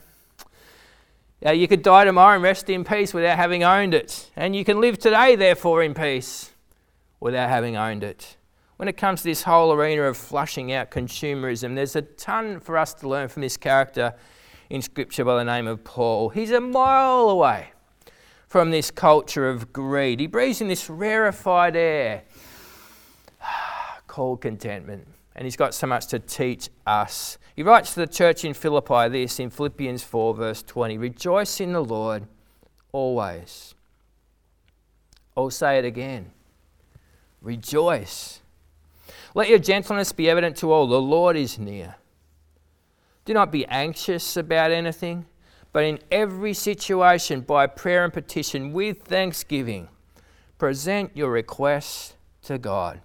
Uh, 1.44 1.52
you 1.52 1.68
could 1.68 1.82
die 1.82 2.06
tomorrow 2.06 2.36
and 2.36 2.44
rest 2.44 2.70
in 2.70 2.84
peace 2.84 3.14
without 3.14 3.36
having 3.36 3.64
owned 3.64 3.94
it. 3.94 4.30
And 4.36 4.56
you 4.56 4.64
can 4.64 4.80
live 4.80 5.00
today, 5.00 5.36
therefore, 5.36 5.82
in 5.82 5.94
peace 5.94 6.52
without 7.20 7.50
having 7.50 7.76
owned 7.76 8.04
it. 8.04 8.38
When 8.78 8.88
it 8.88 8.98
comes 8.98 9.22
to 9.22 9.28
this 9.28 9.44
whole 9.44 9.72
arena 9.74 10.04
of 10.04 10.18
flushing 10.18 10.72
out 10.72 10.92
consumerism, 10.92 11.76
there's 11.76 11.96
a 11.96 12.02
ton 12.02 12.60
for 12.60 12.78
us 12.78 12.94
to 12.96 13.10
learn 13.10 13.28
from 13.28 13.42
this 13.42 13.58
character 13.58 14.14
in 14.70 14.82
Scripture 14.82 15.26
by 15.26 15.36
the 15.36 15.44
name 15.44 15.68
of 15.68 15.84
Paul. 15.84 16.30
He's 16.30 16.52
a 16.52 16.62
mile 16.62 17.30
away 17.30 17.72
from 18.48 18.72
this 18.72 18.92
culture 18.92 19.50
of 19.50 19.72
greed. 19.74 20.20
He 20.20 20.28
breathes 20.28 20.62
in 20.62 20.68
this 20.68 20.90
rarefied 20.90 21.76
air 21.76 22.24
called 24.08 24.42
contentment. 24.42 25.08
And 25.35 25.45
he's 25.45 25.56
got 25.56 25.73
so 25.73 25.88
much 25.88 26.07
to 26.07 26.19
teach 26.19 26.69
us 26.85 27.38
he 27.56 27.64
writes 27.64 27.94
to 27.94 28.00
the 28.00 28.07
church 28.07 28.45
in 28.45 28.54
Philippi 28.54 29.09
this 29.09 29.40
in 29.40 29.50
Philippians 29.50 30.04
4, 30.04 30.33
verse 30.33 30.64
20 30.64 30.97
Rejoice 30.97 31.59
in 31.59 31.73
the 31.73 31.83
Lord 31.83 32.28
always. 32.92 33.76
I'll 35.35 35.50
say 35.50 35.78
it 35.78 35.85
again. 35.85 36.31
Rejoice. 37.42 38.40
Let 39.33 39.50
your 39.50 39.59
gentleness 39.59 40.11
be 40.11 40.30
evident 40.30 40.57
to 40.57 40.71
all. 40.71 40.88
The 40.88 41.02
Lord 41.02 41.35
is 41.35 41.57
near. 41.57 41.95
Do 43.26 43.33
not 43.33 43.52
be 43.52 43.66
anxious 43.68 44.35
about 44.35 44.71
anything, 44.71 45.26
but 45.71 45.83
in 45.83 46.00
every 46.11 46.54
situation, 46.54 47.42
by 47.42 47.68
prayer 47.68 48.04
and 48.04 48.11
petition, 48.11 48.73
with 48.73 49.04
thanksgiving, 49.04 49.88
present 50.57 51.11
your 51.16 51.31
requests 51.31 52.16
to 52.44 52.57
God. 52.57 53.02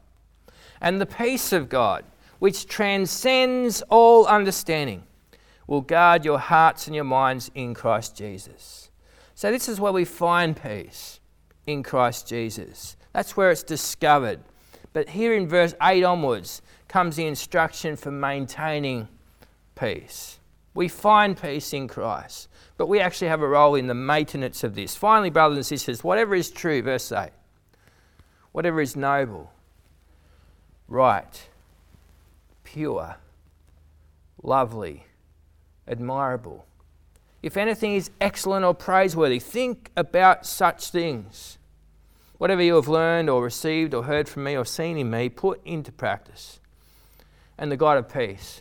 And 0.81 1.01
the 1.01 1.07
peace 1.07 1.53
of 1.53 1.69
God 1.69 2.05
which 2.39 2.67
transcends 2.67 3.83
all 3.89 4.27
understanding, 4.27 5.05
will 5.67 5.81
guard 5.81 6.25
your 6.25 6.39
hearts 6.39 6.87
and 6.87 6.95
your 6.95 7.05
minds 7.05 7.51
in 7.55 7.75
Christ 7.75 8.17
Jesus. 8.17 8.91
So, 9.35 9.51
this 9.51 9.69
is 9.69 9.81
where 9.81 9.93
we 9.93 10.05
find 10.05 10.61
peace 10.61 11.21
in 11.67 11.83
Christ 11.83 12.29
Jesus. 12.29 12.97
That's 13.13 13.37
where 13.37 13.51
it's 13.51 13.63
discovered. 13.63 14.41
But 14.93 15.11
here 15.11 15.35
in 15.35 15.47
verse 15.47 15.75
8 15.83 16.05
onwards 16.05 16.63
comes 16.89 17.17
the 17.17 17.27
instruction 17.27 17.97
for 17.97 18.11
maintaining 18.11 19.09
peace. 19.75 20.39
We 20.75 20.89
find 20.89 21.41
peace 21.41 21.73
in 21.73 21.89
Christ, 21.89 22.49
but 22.77 22.87
we 22.87 23.01
actually 23.01 23.29
have 23.29 23.43
a 23.43 23.49
role 23.49 23.75
in 23.75 23.87
the 23.87 23.95
maintenance 23.95 24.65
of 24.65 24.75
this. 24.75 24.95
Finally, 24.97 25.31
brothers 25.31 25.57
and 25.57 25.67
sisters, 25.67 26.05
whatever 26.05 26.35
is 26.35 26.51
true, 26.51 26.83
verse 26.83 27.11
8, 27.13 27.31
whatever 28.53 28.81
is 28.81 28.97
noble, 28.97 29.53
right, 30.89 31.49
pure, 32.77 33.17
lovely, 34.43 35.07
admirable. 35.89 36.67
If 37.43 37.57
anything 37.57 37.95
is 37.95 38.11
excellent 38.21 38.67
or 38.67 38.75
praiseworthy, 38.75 39.39
think 39.39 39.91
about 39.97 40.45
such 40.45 40.91
things. 40.91 41.57
Whatever 42.37 42.61
you 42.61 42.75
have 42.75 42.87
learned 42.87 43.31
or 43.31 43.43
received 43.43 43.95
or 43.95 44.03
heard 44.03 44.29
from 44.29 44.45
me 44.45 44.59
or 44.59 44.67
seen 44.67 44.99
in 44.99 45.09
me, 45.09 45.31
put 45.31 45.65
into 45.65 45.91
practice. 45.91 46.61
And 47.57 47.73
the 47.73 47.79
God 47.79 47.97
of 47.97 48.13
peace 48.13 48.61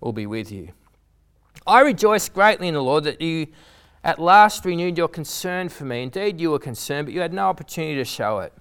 will 0.00 0.14
be 0.14 0.24
with 0.24 0.50
you. 0.50 0.70
I 1.66 1.80
rejoice 1.82 2.30
greatly 2.30 2.68
in 2.68 2.74
the 2.74 2.82
Lord 2.82 3.04
that 3.04 3.20
you 3.20 3.48
at 4.02 4.18
last 4.18 4.64
renewed 4.64 4.96
your 4.96 5.08
concern 5.08 5.68
for 5.68 5.84
me. 5.84 6.04
Indeed, 6.04 6.40
you 6.40 6.52
were 6.52 6.58
concerned, 6.58 7.06
but 7.06 7.12
you 7.12 7.20
had 7.20 7.34
no 7.34 7.48
opportunity 7.48 7.96
to 7.96 8.04
show 8.06 8.38
it. 8.38 8.54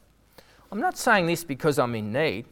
I'm 0.69 0.81
not 0.81 0.97
saying 0.97 1.27
this 1.27 1.45
because 1.45 1.79
I'm 1.79 1.95
in 1.95 2.11
need. 2.11 2.45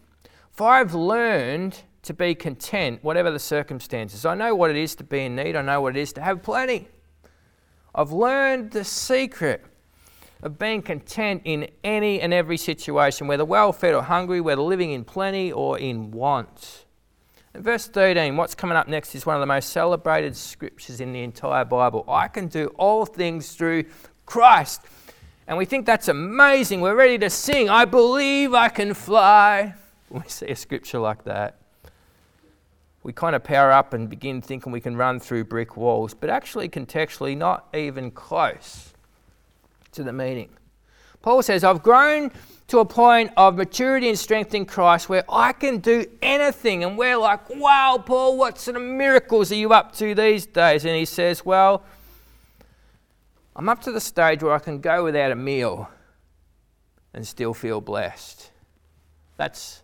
For 0.53 0.69
I've 0.69 0.93
learned 0.93 1.81
to 2.03 2.13
be 2.13 2.35
content, 2.35 3.03
whatever 3.03 3.31
the 3.31 3.39
circumstances. 3.39 4.25
I 4.25 4.35
know 4.35 4.55
what 4.55 4.69
it 4.69 4.77
is 4.77 4.95
to 4.95 5.03
be 5.03 5.25
in 5.25 5.35
need, 5.35 5.55
I 5.55 5.61
know 5.61 5.81
what 5.81 5.95
it 5.95 5.99
is 5.99 6.13
to 6.13 6.21
have 6.21 6.41
plenty. 6.41 6.87
I've 7.93 8.11
learned 8.11 8.71
the 8.71 8.83
secret 8.83 9.65
of 10.41 10.57
being 10.57 10.81
content 10.81 11.41
in 11.43 11.67
any 11.83 12.21
and 12.21 12.33
every 12.33 12.57
situation, 12.57 13.27
whether 13.27 13.43
well 13.43 13.73
fed 13.73 13.93
or 13.93 14.03
hungry, 14.03 14.39
whether 14.39 14.61
living 14.61 14.91
in 14.91 15.03
plenty 15.03 15.51
or 15.51 15.77
in 15.77 16.11
want. 16.11 16.85
In 17.53 17.63
verse 17.63 17.87
13, 17.87 18.37
what's 18.37 18.55
coming 18.55 18.77
up 18.77 18.87
next 18.87 19.15
is 19.15 19.25
one 19.25 19.35
of 19.35 19.41
the 19.41 19.47
most 19.47 19.69
celebrated 19.69 20.35
scriptures 20.35 21.01
in 21.01 21.11
the 21.11 21.23
entire 21.23 21.65
Bible. 21.65 22.05
I 22.07 22.27
can 22.27 22.47
do 22.47 22.67
all 22.77 23.05
things 23.05 23.53
through 23.53 23.85
Christ. 24.25 24.81
And 25.47 25.57
we 25.57 25.65
think 25.65 25.87
that's 25.87 26.07
amazing. 26.07 26.79
We're 26.79 26.95
ready 26.95 27.17
to 27.17 27.29
sing, 27.29 27.69
I 27.69 27.85
believe 27.85 28.53
I 28.53 28.69
can 28.69 28.93
fly. 28.93 29.73
When 30.09 30.21
we 30.23 30.29
see 30.29 30.45
a 30.47 30.55
scripture 30.55 30.99
like 30.99 31.23
that, 31.23 31.58
we 33.09 33.13
kind 33.13 33.35
of 33.35 33.43
power 33.43 33.71
up 33.71 33.95
and 33.95 34.07
begin 34.07 34.39
thinking 34.39 34.71
we 34.71 34.79
can 34.79 34.95
run 34.95 35.19
through 35.19 35.43
brick 35.43 35.75
walls, 35.75 36.13
but 36.13 36.29
actually, 36.29 36.69
contextually, 36.69 37.35
not 37.35 37.67
even 37.73 38.11
close 38.11 38.93
to 39.93 40.03
the 40.03 40.13
meaning. 40.13 40.49
Paul 41.23 41.41
says, 41.41 41.63
I've 41.63 41.81
grown 41.81 42.29
to 42.67 42.77
a 42.77 42.85
point 42.85 43.31
of 43.35 43.55
maturity 43.55 44.09
and 44.09 44.19
strength 44.19 44.53
in 44.53 44.63
Christ 44.63 45.09
where 45.09 45.23
I 45.27 45.53
can 45.53 45.79
do 45.79 46.05
anything. 46.21 46.83
And 46.83 46.99
we're 46.99 47.17
like, 47.17 47.49
wow, 47.49 47.99
Paul, 48.05 48.37
what 48.37 48.59
sort 48.59 48.77
of 48.77 48.83
miracles 48.83 49.51
are 49.51 49.55
you 49.55 49.73
up 49.73 49.91
to 49.95 50.13
these 50.13 50.45
days? 50.45 50.85
And 50.85 50.95
he 50.95 51.05
says, 51.05 51.43
well, 51.43 51.83
I'm 53.55 53.67
up 53.69 53.81
to 53.85 53.91
the 53.91 53.99
stage 53.99 54.43
where 54.43 54.53
I 54.53 54.59
can 54.59 54.81
go 54.81 55.03
without 55.03 55.31
a 55.31 55.35
meal 55.35 55.89
and 57.15 57.25
still 57.25 57.55
feel 57.55 57.81
blessed. 57.81 58.51
That's 59.35 59.81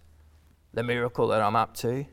the 0.75 0.83
miracle 0.83 1.29
that 1.29 1.41
I'm 1.41 1.55
up 1.55 1.75
to. 1.77 2.05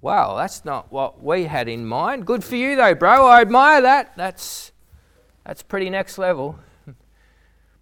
Wow, 0.00 0.36
that's 0.36 0.64
not 0.64 0.92
what 0.92 1.22
we 1.22 1.44
had 1.44 1.68
in 1.68 1.84
mind. 1.84 2.26
Good 2.26 2.44
for 2.44 2.56
you 2.56 2.76
though, 2.76 2.94
bro. 2.94 3.26
I 3.26 3.40
admire 3.40 3.80
that. 3.82 4.16
That's 4.16 4.72
that's 5.44 5.62
pretty 5.62 5.90
next 5.90 6.18
level. 6.18 6.58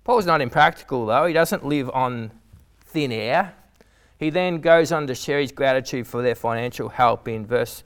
Paul's 0.04 0.24
not 0.24 0.40
impractical, 0.40 1.04
though. 1.04 1.26
He 1.26 1.34
doesn't 1.34 1.66
live 1.66 1.90
on 1.90 2.30
thin 2.84 3.10
air. 3.10 3.54
He 4.18 4.30
then 4.30 4.60
goes 4.60 4.92
on 4.92 5.06
to 5.08 5.14
share 5.14 5.40
his 5.40 5.52
gratitude 5.52 6.06
for 6.06 6.22
their 6.22 6.36
financial 6.36 6.88
help 6.88 7.28
in 7.28 7.44
verse 7.44 7.82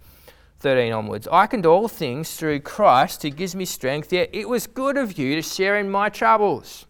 13 0.61 0.93
onwards. 0.93 1.27
I 1.33 1.47
can 1.47 1.63
do 1.63 1.71
all 1.71 1.89
things 1.89 2.37
through 2.37 2.61
Christ 2.61 3.23
who 3.23 3.31
gives 3.31 3.57
me 3.57 3.65
strength, 3.65 4.13
yet 4.13 4.29
it 4.33 4.49
was 4.49 4.67
good 4.67 4.97
of 4.99 5.19
you 5.19 5.35
to 5.35 5.43
share 5.43 5.79
in 5.79 5.91
my 5.91 6.11
troubles. 6.11 6.87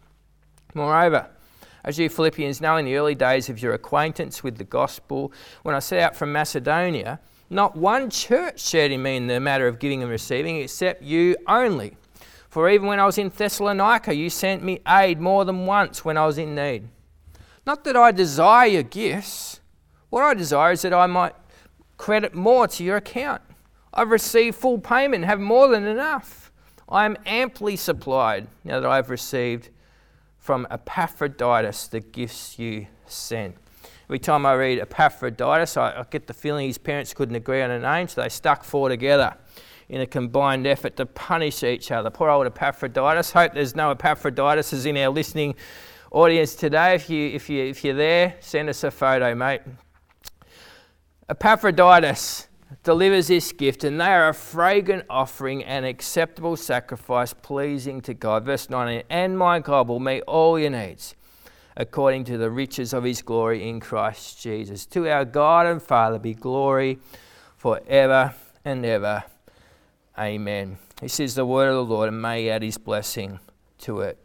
Moreover, 0.73 1.29
as 1.83 1.97
you 1.97 2.09
Philippians 2.09 2.61
know, 2.61 2.77
in 2.77 2.85
the 2.85 2.95
early 2.95 3.15
days 3.15 3.49
of 3.49 3.61
your 3.61 3.73
acquaintance 3.73 4.43
with 4.43 4.57
the 4.57 4.63
gospel, 4.65 5.31
when 5.63 5.73
I 5.73 5.79
set 5.79 6.01
out 6.01 6.15
from 6.15 6.31
Macedonia, 6.33 7.21
not 7.51 7.75
one 7.75 8.09
church 8.09 8.61
shared 8.61 8.91
in 8.91 9.03
me 9.03 9.17
in 9.17 9.27
the 9.27 9.39
matter 9.39 9.67
of 9.67 9.77
giving 9.77 10.01
and 10.01 10.09
receiving, 10.09 10.55
except 10.57 11.03
you 11.03 11.35
only. 11.47 11.97
For 12.49 12.69
even 12.69 12.87
when 12.87 12.99
I 12.99 13.05
was 13.05 13.17
in 13.17 13.29
Thessalonica, 13.29 14.15
you 14.15 14.29
sent 14.29 14.63
me 14.63 14.79
aid 14.87 15.19
more 15.19 15.43
than 15.43 15.65
once 15.65 16.05
when 16.05 16.17
I 16.17 16.25
was 16.25 16.37
in 16.37 16.55
need. 16.55 16.87
Not 17.65 17.83
that 17.83 17.97
I 17.97 18.11
desire 18.11 18.67
your 18.67 18.83
gifts, 18.83 19.59
what 20.09 20.23
I 20.23 20.33
desire 20.33 20.71
is 20.71 20.81
that 20.83 20.93
I 20.93 21.07
might 21.07 21.33
credit 21.97 22.33
more 22.33 22.67
to 22.67 22.83
your 22.83 22.97
account. 22.97 23.41
I've 23.93 24.11
received 24.11 24.55
full 24.55 24.79
payment, 24.79 25.25
have 25.25 25.39
more 25.39 25.67
than 25.67 25.85
enough. 25.85 26.51
I 26.87 27.05
am 27.05 27.17
amply 27.25 27.75
supplied 27.75 28.47
now 28.63 28.79
that 28.79 28.89
I've 28.89 29.09
received 29.09 29.69
from 30.37 30.67
Epaphroditus 30.71 31.87
the 31.87 31.99
gifts 31.99 32.57
you 32.57 32.87
sent. 33.05 33.55
Every 34.11 34.19
time 34.19 34.45
I 34.45 34.55
read 34.55 34.77
Epaphroditus, 34.77 35.77
I, 35.77 35.99
I 35.99 36.05
get 36.09 36.27
the 36.27 36.33
feeling 36.33 36.67
his 36.67 36.77
parents 36.77 37.13
couldn't 37.13 37.35
agree 37.35 37.61
on 37.61 37.71
a 37.71 37.79
name, 37.79 38.09
so 38.09 38.21
they 38.21 38.27
stuck 38.27 38.65
four 38.65 38.89
together 38.89 39.33
in 39.87 40.01
a 40.01 40.05
combined 40.05 40.67
effort 40.67 40.97
to 40.97 41.05
punish 41.05 41.63
each 41.63 41.91
other. 41.91 42.09
Poor 42.09 42.29
old 42.29 42.45
Epaphroditus. 42.45 43.31
Hope 43.31 43.53
there's 43.53 43.73
no 43.73 43.91
Epaphroditus 43.91 44.73
in 44.85 44.97
our 44.97 45.07
listening 45.07 45.55
audience 46.11 46.55
today. 46.55 46.95
If, 46.95 47.09
you, 47.09 47.29
if, 47.29 47.49
you, 47.49 47.63
if 47.63 47.85
you're 47.85 47.95
there, 47.95 48.35
send 48.41 48.67
us 48.67 48.83
a 48.83 48.91
photo, 48.91 49.33
mate. 49.33 49.61
Epaphroditus 51.29 52.49
delivers 52.83 53.27
this 53.29 53.53
gift, 53.53 53.85
and 53.85 54.01
they 54.01 54.11
are 54.11 54.27
a 54.27 54.33
fragrant 54.33 55.05
offering 55.09 55.63
and 55.63 55.85
acceptable 55.85 56.57
sacrifice 56.57 57.33
pleasing 57.33 58.01
to 58.01 58.13
God. 58.13 58.43
Verse 58.43 58.69
19 58.69 59.03
And 59.09 59.39
my 59.39 59.59
God 59.59 59.87
will 59.87 60.01
meet 60.01 60.19
all 60.23 60.59
your 60.59 60.71
needs 60.71 61.15
according 61.81 62.23
to 62.23 62.37
the 62.37 62.51
riches 62.51 62.93
of 62.93 63.03
his 63.03 63.23
glory 63.23 63.67
in 63.67 63.79
Christ 63.79 64.39
Jesus. 64.39 64.85
To 64.85 65.09
our 65.09 65.25
God 65.25 65.65
and 65.65 65.81
Father 65.81 66.19
be 66.19 66.35
glory 66.35 66.99
forever 67.57 68.35
and 68.63 68.85
ever. 68.85 69.23
Amen. 70.17 70.77
This 71.01 71.19
is 71.19 71.33
the 71.33 71.45
word 71.45 71.69
of 71.69 71.75
the 71.87 71.93
Lord, 71.93 72.09
and 72.09 72.21
may 72.21 72.47
add 72.49 72.61
His 72.61 72.77
blessing 72.77 73.39
to 73.79 74.01
it. 74.01 74.23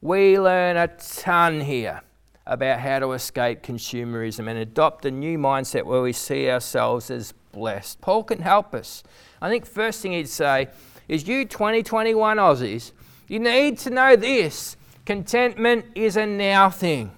We 0.00 0.40
learn 0.40 0.78
a 0.78 0.88
ton 0.88 1.60
here 1.60 2.00
about 2.46 2.80
how 2.80 3.00
to 3.00 3.12
escape 3.12 3.62
consumerism 3.62 4.48
and 4.48 4.58
adopt 4.58 5.04
a 5.04 5.10
new 5.10 5.36
mindset 5.36 5.84
where 5.84 6.00
we 6.00 6.14
see 6.14 6.48
ourselves 6.48 7.10
as 7.10 7.34
blessed. 7.52 8.00
Paul 8.00 8.24
can 8.24 8.38
help 8.38 8.74
us. 8.74 9.02
I 9.42 9.50
think 9.50 9.66
first 9.66 10.00
thing 10.00 10.12
he'd 10.12 10.30
say 10.30 10.68
is 11.08 11.28
you 11.28 11.44
2021 11.44 12.38
Aussies, 12.38 12.92
you 13.28 13.38
need 13.38 13.76
to 13.80 13.90
know 13.90 14.16
this. 14.16 14.78
Contentment 15.06 15.86
is 15.94 16.16
a 16.16 16.26
now 16.26 16.68
thing. 16.68 17.12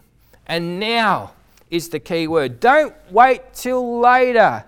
And 0.47 0.79
now 0.79 1.33
is 1.71 1.89
the 1.89 1.99
key 1.99 2.29
word. 2.29 2.61
Don't 2.61 2.95
wait 3.11 3.55
till 3.55 4.01
later. 4.01 4.65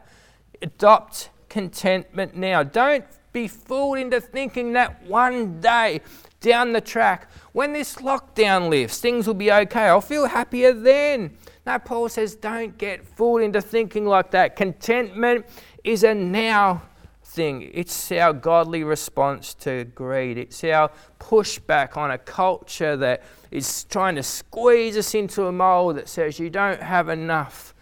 Adopt 0.61 1.31
contentment 1.49 2.35
now. 2.35 2.63
Don't 2.63 3.05
be 3.33 3.47
fooled 3.47 3.99
into 3.99 4.21
thinking 4.21 4.73
that 4.73 5.03
one 5.05 5.61
day 5.61 6.01
down 6.41 6.73
the 6.73 6.81
track, 6.81 7.31
when 7.53 7.73
this 7.73 7.97
lockdown 7.97 8.71
lifts, 8.71 8.99
things 8.99 9.27
will 9.27 9.35
be 9.35 9.53
okay. 9.53 9.89
I'll 9.89 10.01
feel 10.01 10.27
happier 10.27 10.73
then. 10.73 11.37
Now, 11.67 11.79
Paul 11.79 12.09
says, 12.09 12.35
don't 12.35 12.77
get 12.79 13.05
fooled 13.05 13.43
into 13.43 13.61
thinking 13.61 14.07
like 14.07 14.31
that. 14.31 14.57
Contentment 14.57 15.45
is 15.85 16.05
a 16.05 16.15
now 16.15 16.83
thing, 17.31 17.71
it's 17.73 18.11
our 18.13 18.33
godly 18.33 18.85
response 18.85 19.55
to 19.55 19.85
greed, 19.85 20.37
it's 20.37 20.63
our 20.65 20.91
pushback 21.19 21.97
on 21.97 22.11
a 22.11 22.19
culture 22.19 22.97
that 22.97 23.23
is 23.51 23.85
trying 23.85 24.17
to 24.17 24.23
squeeze 24.23 24.97
us 24.97 25.15
into 25.15 25.47
a 25.47 25.53
mold 25.53 25.97
that 25.97 26.09
says 26.09 26.39
you 26.39 26.51
don't 26.51 26.83
have 26.83 27.09
enough 27.09 27.75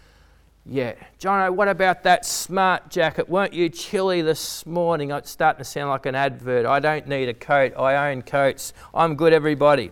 yet. 0.65 0.97
Jono, 1.19 1.53
what 1.53 1.67
about 1.67 2.03
that 2.03 2.25
smart 2.25 2.89
jacket? 2.89 3.27
Weren't 3.27 3.53
you 3.53 3.69
chilly 3.69 4.21
this 4.21 4.65
morning? 4.65 5.11
It's 5.11 5.31
starting 5.31 5.59
to 5.59 5.63
sound 5.63 5.89
like 5.89 6.05
an 6.05 6.15
advert. 6.15 6.65
I 6.65 6.79
don't 6.79 7.07
need 7.07 7.27
a 7.27 7.33
coat. 7.33 7.73
I 7.77 8.11
own 8.11 8.21
coats. 8.21 8.73
I'm 8.93 9.15
good, 9.15 9.33
everybody. 9.33 9.91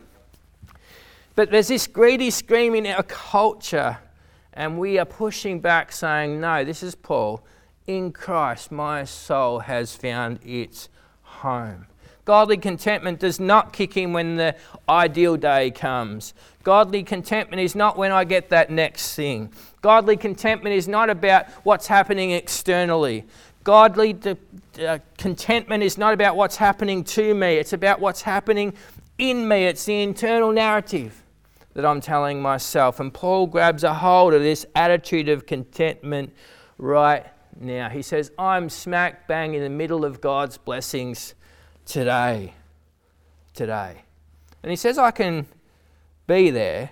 But 1.36 1.52
there's 1.52 1.68
this 1.68 1.88
greedy 1.88 2.30
scream 2.32 2.76
in 2.76 2.88
our 2.88 3.04
culture, 3.04 3.98
and 4.54 4.80
we 4.80 4.98
are 4.98 5.06
pushing 5.06 5.60
back, 5.60 5.92
saying, 5.92 6.40
No, 6.40 6.64
this 6.64 6.84
is 6.84 6.96
Paul. 6.96 7.44
In 7.88 8.12
Christ, 8.12 8.70
my 8.70 9.06
soul 9.06 9.60
has 9.60 9.96
found 9.96 10.40
its 10.44 10.90
home. 11.22 11.88
Godly 12.26 12.58
contentment 12.58 13.22
does 13.22 13.40
not 13.40 13.72
kick 13.72 13.96
in 13.96 14.12
when 14.12 14.36
the 14.36 14.54
ideal 14.90 15.38
day 15.38 15.72
comes. 15.72 16.34
Godly 16.64 17.02
contentment 17.02 17.62
is 17.62 17.74
not 17.74 17.98
when 17.98 18.12
I 18.12 18.26
get 18.26 18.50
that 18.50 18.70
next 18.70 19.16
thing. 19.16 19.54
Godly 19.82 20.18
contentment 20.18 20.76
is 20.76 20.90
not 20.90 21.10
about 21.10 21.48
what's 21.64 21.88
happening 21.88 22.32
externally. 22.32 23.24
Godly 23.64 24.12
de- 24.12 24.38
uh, 24.86 25.00
contentment 25.18 25.82
is 25.82 25.98
not 25.98 26.14
about 26.14 26.36
what's 26.36 26.58
happening 26.58 27.06
to 27.06 27.34
me, 27.34 27.56
it's 27.56 27.72
about 27.72 28.02
what's 28.02 28.22
happening 28.22 28.74
in 29.18 29.48
me. 29.48 29.64
It's 29.64 29.86
the 29.86 30.04
internal 30.04 30.52
narrative 30.52 31.24
that 31.74 31.86
I'm 31.86 32.02
telling 32.02 32.42
myself. 32.42 33.00
And 33.00 33.14
Paul 33.14 33.48
grabs 33.48 33.86
a 33.86 33.94
hold 33.94 34.34
of 34.34 34.42
this 34.42 34.66
attitude 34.76 35.30
of 35.30 35.46
contentment 35.46 36.34
right 36.78 37.26
now. 37.62 37.90
He 37.90 38.02
says, 38.02 38.32
I'm 38.38 38.70
smack 38.70 39.28
bang 39.28 39.54
in 39.54 39.62
the 39.62 39.70
middle 39.70 40.06
of 40.06 40.22
God's 40.22 40.58
blessings 40.58 41.34
today. 41.86 42.54
Today. 43.54 44.04
And 44.64 44.70
he 44.70 44.76
says, 44.76 44.98
I 44.98 45.12
can 45.12 45.48
be 46.28 46.50
there 46.50 46.92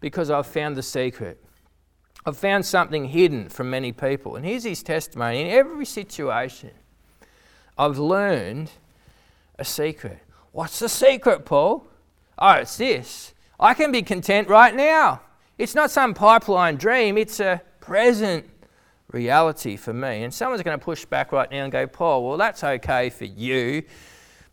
because 0.00 0.30
I've 0.30 0.46
found 0.46 0.76
the 0.76 0.82
secret. 0.82 1.42
I've 2.24 2.36
found 2.36 2.64
something 2.66 3.06
hidden 3.06 3.48
from 3.48 3.70
many 3.70 3.92
people. 3.92 4.36
And 4.36 4.44
here's 4.44 4.64
his 4.64 4.82
testimony. 4.82 5.42
In 5.42 5.46
every 5.48 5.84
situation, 5.84 6.70
I've 7.76 7.98
learned 7.98 8.70
a 9.58 9.64
secret. 9.64 10.18
What's 10.52 10.78
the 10.78 10.88
secret, 10.88 11.44
Paul? 11.44 11.86
Oh, 12.38 12.52
it's 12.52 12.76
this. 12.76 13.34
I 13.58 13.74
can 13.74 13.92
be 13.92 14.02
content 14.02 14.48
right 14.48 14.74
now. 14.74 15.20
It's 15.58 15.74
not 15.74 15.90
some 15.90 16.14
pipeline 16.14 16.76
dream, 16.76 17.16
it's 17.16 17.38
a 17.38 17.62
present 17.80 18.48
reality 19.12 19.76
for 19.76 19.92
me. 19.92 20.24
And 20.24 20.32
someone's 20.32 20.62
going 20.62 20.78
to 20.78 20.84
push 20.84 21.04
back 21.04 21.32
right 21.32 21.50
now 21.50 21.64
and 21.64 21.72
go, 21.72 21.86
Paul, 21.86 22.26
well, 22.26 22.36
that's 22.36 22.64
okay 22.64 23.10
for 23.10 23.24
you 23.24 23.84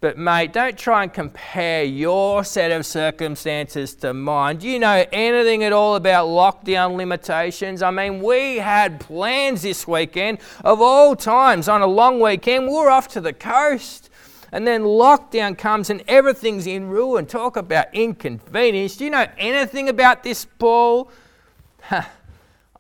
But, 0.02 0.18
mate, 0.18 0.54
don't 0.54 0.78
try 0.78 1.04
and 1.04 1.14
compare 1.14 1.84
your 1.84 2.46
set 2.46 2.72
of 2.72 2.86
circumstances 2.86 3.96
to 3.96 4.14
mine. 4.14 4.56
Do 4.58 4.70
you 4.70 4.80
know 4.80 5.06
anything 5.12 5.66
at 5.66 5.74
all 5.74 5.96
about 5.96 6.28
lockdown 6.28 6.96
limitations? 6.96 7.82
I 7.82 7.92
mean, 7.92 8.22
we 8.22 8.60
had 8.60 9.02
plans 9.02 9.62
this 9.62 9.86
weekend 9.86 10.38
of 10.64 10.80
all 10.80 11.18
times 11.18 11.68
on 11.68 11.82
a 11.82 11.88
long 11.88 12.22
weekend. 12.22 12.68
We 12.68 12.74
we're 12.74 12.90
off 12.90 13.10
to 13.10 13.22
the 13.22 13.34
coast. 13.34 14.10
And 14.54 14.66
then 14.66 14.84
lockdown 14.84 15.58
comes 15.58 15.90
and 15.90 16.02
everything's 16.08 16.66
in 16.66 16.88
ruin. 16.88 17.26
Talk 17.26 17.58
about 17.58 17.94
inconvenience. 17.94 18.96
Do 18.96 19.04
you 19.04 19.12
know 19.12 19.28
anything 19.38 19.90
about 19.90 20.24
this, 20.24 20.46
Paul? 20.46 21.12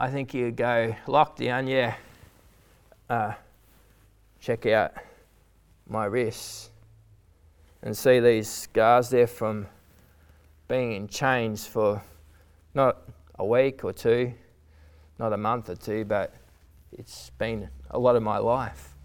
I 0.01 0.10
think 0.10 0.34
you 0.34 0.51
go, 0.51 0.96
lockdown, 1.08 1.68
yeah. 1.68 1.96
Uh, 3.10 3.34
check 4.39 4.65
out 4.65 4.94
my 5.89 6.06
wrists 6.06 6.70
and 7.82 7.98
see 7.98 8.22
these 8.22 8.48
scars 8.48 9.10
there 9.10 9.27
from 9.27 9.68
being 10.70 10.94
in 10.94 11.10
chains 11.10 11.68
for 11.68 12.01
not 12.74 13.01
a 13.38 13.46
week 13.46 13.84
or 13.84 13.91
two, 13.91 14.32
not 15.18 15.34
a 15.34 15.38
month 15.38 15.70
or 15.70 15.75
two, 15.75 16.06
but 16.06 16.34
it's 16.94 17.32
been 17.32 17.68
a 17.91 18.00
lot 18.00 18.15
of 18.15 18.24
my 18.24 18.38
life, 18.38 18.96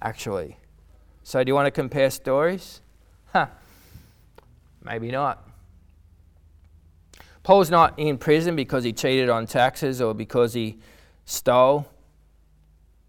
actually. 0.00 0.56
So, 1.24 1.42
do 1.42 1.50
you 1.50 1.54
want 1.54 1.66
to 1.66 1.72
compare 1.72 2.10
stories? 2.10 2.80
Huh. 3.32 3.46
Maybe 4.84 5.10
not. 5.10 5.49
Paul's 7.50 7.68
not 7.68 7.98
in 7.98 8.16
prison 8.16 8.54
because 8.54 8.84
he 8.84 8.92
cheated 8.92 9.28
on 9.28 9.44
taxes 9.44 10.00
or 10.00 10.14
because 10.14 10.54
he 10.54 10.78
stole 11.24 11.84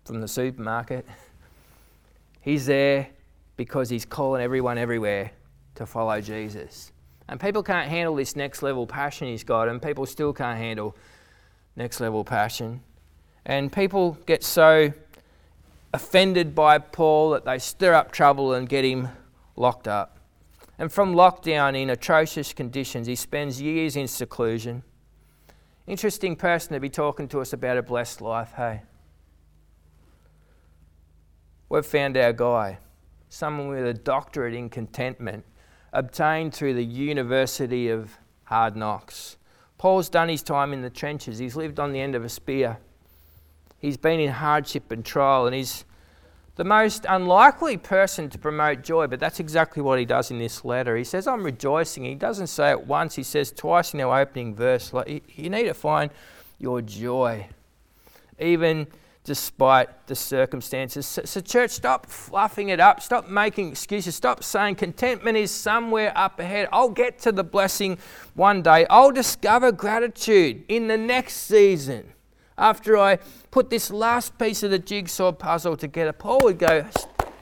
from 0.03 0.19
the 0.19 0.27
supermarket. 0.27 1.05
He's 2.41 2.65
there 2.65 3.09
because 3.55 3.87
he's 3.91 4.03
calling 4.03 4.41
everyone 4.41 4.79
everywhere 4.79 5.29
to 5.75 5.85
follow 5.85 6.19
Jesus. 6.21 6.91
And 7.27 7.39
people 7.39 7.61
can't 7.61 7.87
handle 7.87 8.15
this 8.15 8.35
next 8.35 8.63
level 8.63 8.87
passion 8.87 9.27
he's 9.27 9.43
got, 9.43 9.67
and 9.67 9.79
people 9.79 10.07
still 10.07 10.33
can't 10.33 10.57
handle 10.57 10.95
next 11.75 11.99
level 11.99 12.23
passion. 12.23 12.81
And 13.45 13.71
people 13.71 14.17
get 14.25 14.43
so 14.43 14.91
offended 15.93 16.55
by 16.55 16.79
Paul 16.79 17.29
that 17.29 17.45
they 17.45 17.59
stir 17.59 17.93
up 17.93 18.11
trouble 18.11 18.55
and 18.55 18.67
get 18.67 18.83
him 18.83 19.09
locked 19.55 19.87
up. 19.87 20.17
And 20.81 20.91
from 20.91 21.13
lockdown 21.13 21.79
in 21.79 21.91
atrocious 21.91 22.53
conditions, 22.53 23.05
he 23.05 23.13
spends 23.13 23.61
years 23.61 23.95
in 23.95 24.07
seclusion. 24.07 24.81
Interesting 25.85 26.35
person 26.35 26.73
to 26.73 26.79
be 26.79 26.89
talking 26.89 27.27
to 27.27 27.39
us 27.39 27.53
about 27.53 27.77
a 27.77 27.83
blessed 27.83 28.19
life, 28.19 28.53
hey? 28.57 28.81
We've 31.69 31.85
found 31.85 32.17
our 32.17 32.33
guy 32.33 32.79
someone 33.29 33.67
with 33.67 33.85
a 33.85 33.93
doctorate 33.93 34.55
in 34.55 34.71
contentment, 34.71 35.45
obtained 35.93 36.55
through 36.55 36.73
the 36.73 36.83
University 36.83 37.89
of 37.89 38.17
Hard 38.45 38.75
Knocks. 38.75 39.37
Paul's 39.77 40.09
done 40.09 40.29
his 40.29 40.41
time 40.41 40.73
in 40.73 40.81
the 40.81 40.89
trenches. 40.89 41.37
He's 41.37 41.55
lived 41.55 41.79
on 41.79 41.91
the 41.91 42.01
end 42.01 42.15
of 42.15 42.25
a 42.25 42.29
spear. 42.29 42.79
He's 43.77 43.97
been 43.97 44.19
in 44.19 44.31
hardship 44.31 44.91
and 44.91 45.05
trial, 45.05 45.45
and 45.45 45.55
he's 45.55 45.85
the 46.61 46.65
most 46.65 47.07
unlikely 47.09 47.75
person 47.75 48.29
to 48.29 48.37
promote 48.37 48.83
joy, 48.83 49.07
but 49.07 49.19
that's 49.19 49.39
exactly 49.39 49.81
what 49.81 49.97
he 49.97 50.05
does 50.05 50.29
in 50.29 50.37
this 50.37 50.63
letter. 50.63 50.95
He 50.95 51.03
says, 51.03 51.25
I'm 51.25 51.43
rejoicing. 51.43 52.03
He 52.03 52.13
doesn't 52.13 52.45
say 52.45 52.69
it 52.69 52.85
once, 52.85 53.15
he 53.15 53.23
says 53.23 53.51
twice 53.51 53.95
in 53.95 54.01
our 54.01 54.21
opening 54.21 54.53
verse. 54.53 54.93
Like, 54.93 55.23
you 55.35 55.49
need 55.49 55.63
to 55.63 55.73
find 55.73 56.11
your 56.59 56.83
joy. 56.83 57.47
Even 58.37 58.85
despite 59.23 60.05
the 60.05 60.13
circumstances. 60.13 61.07
So, 61.07 61.23
so, 61.25 61.41
church, 61.41 61.71
stop 61.71 62.05
fluffing 62.05 62.69
it 62.69 62.79
up. 62.79 63.01
Stop 63.01 63.27
making 63.27 63.69
excuses. 63.69 64.13
Stop 64.13 64.43
saying 64.43 64.75
contentment 64.75 65.37
is 65.37 65.49
somewhere 65.49 66.13
up 66.15 66.39
ahead. 66.39 66.69
I'll 66.71 66.89
get 66.89 67.17
to 67.21 67.31
the 67.31 67.43
blessing 67.43 67.97
one 68.35 68.61
day. 68.61 68.85
I'll 68.87 69.11
discover 69.11 69.71
gratitude 69.71 70.63
in 70.67 70.87
the 70.87 70.97
next 70.97 71.37
season 71.37 72.13
after 72.61 72.95
I 72.95 73.17
put 73.49 73.71
this 73.71 73.89
last 73.89 74.37
piece 74.37 74.61
of 74.61 74.69
the 74.69 74.79
jigsaw 74.79 75.31
puzzle 75.31 75.75
together. 75.75 76.13
Paul 76.13 76.39
would 76.43 76.59
go, 76.59 76.85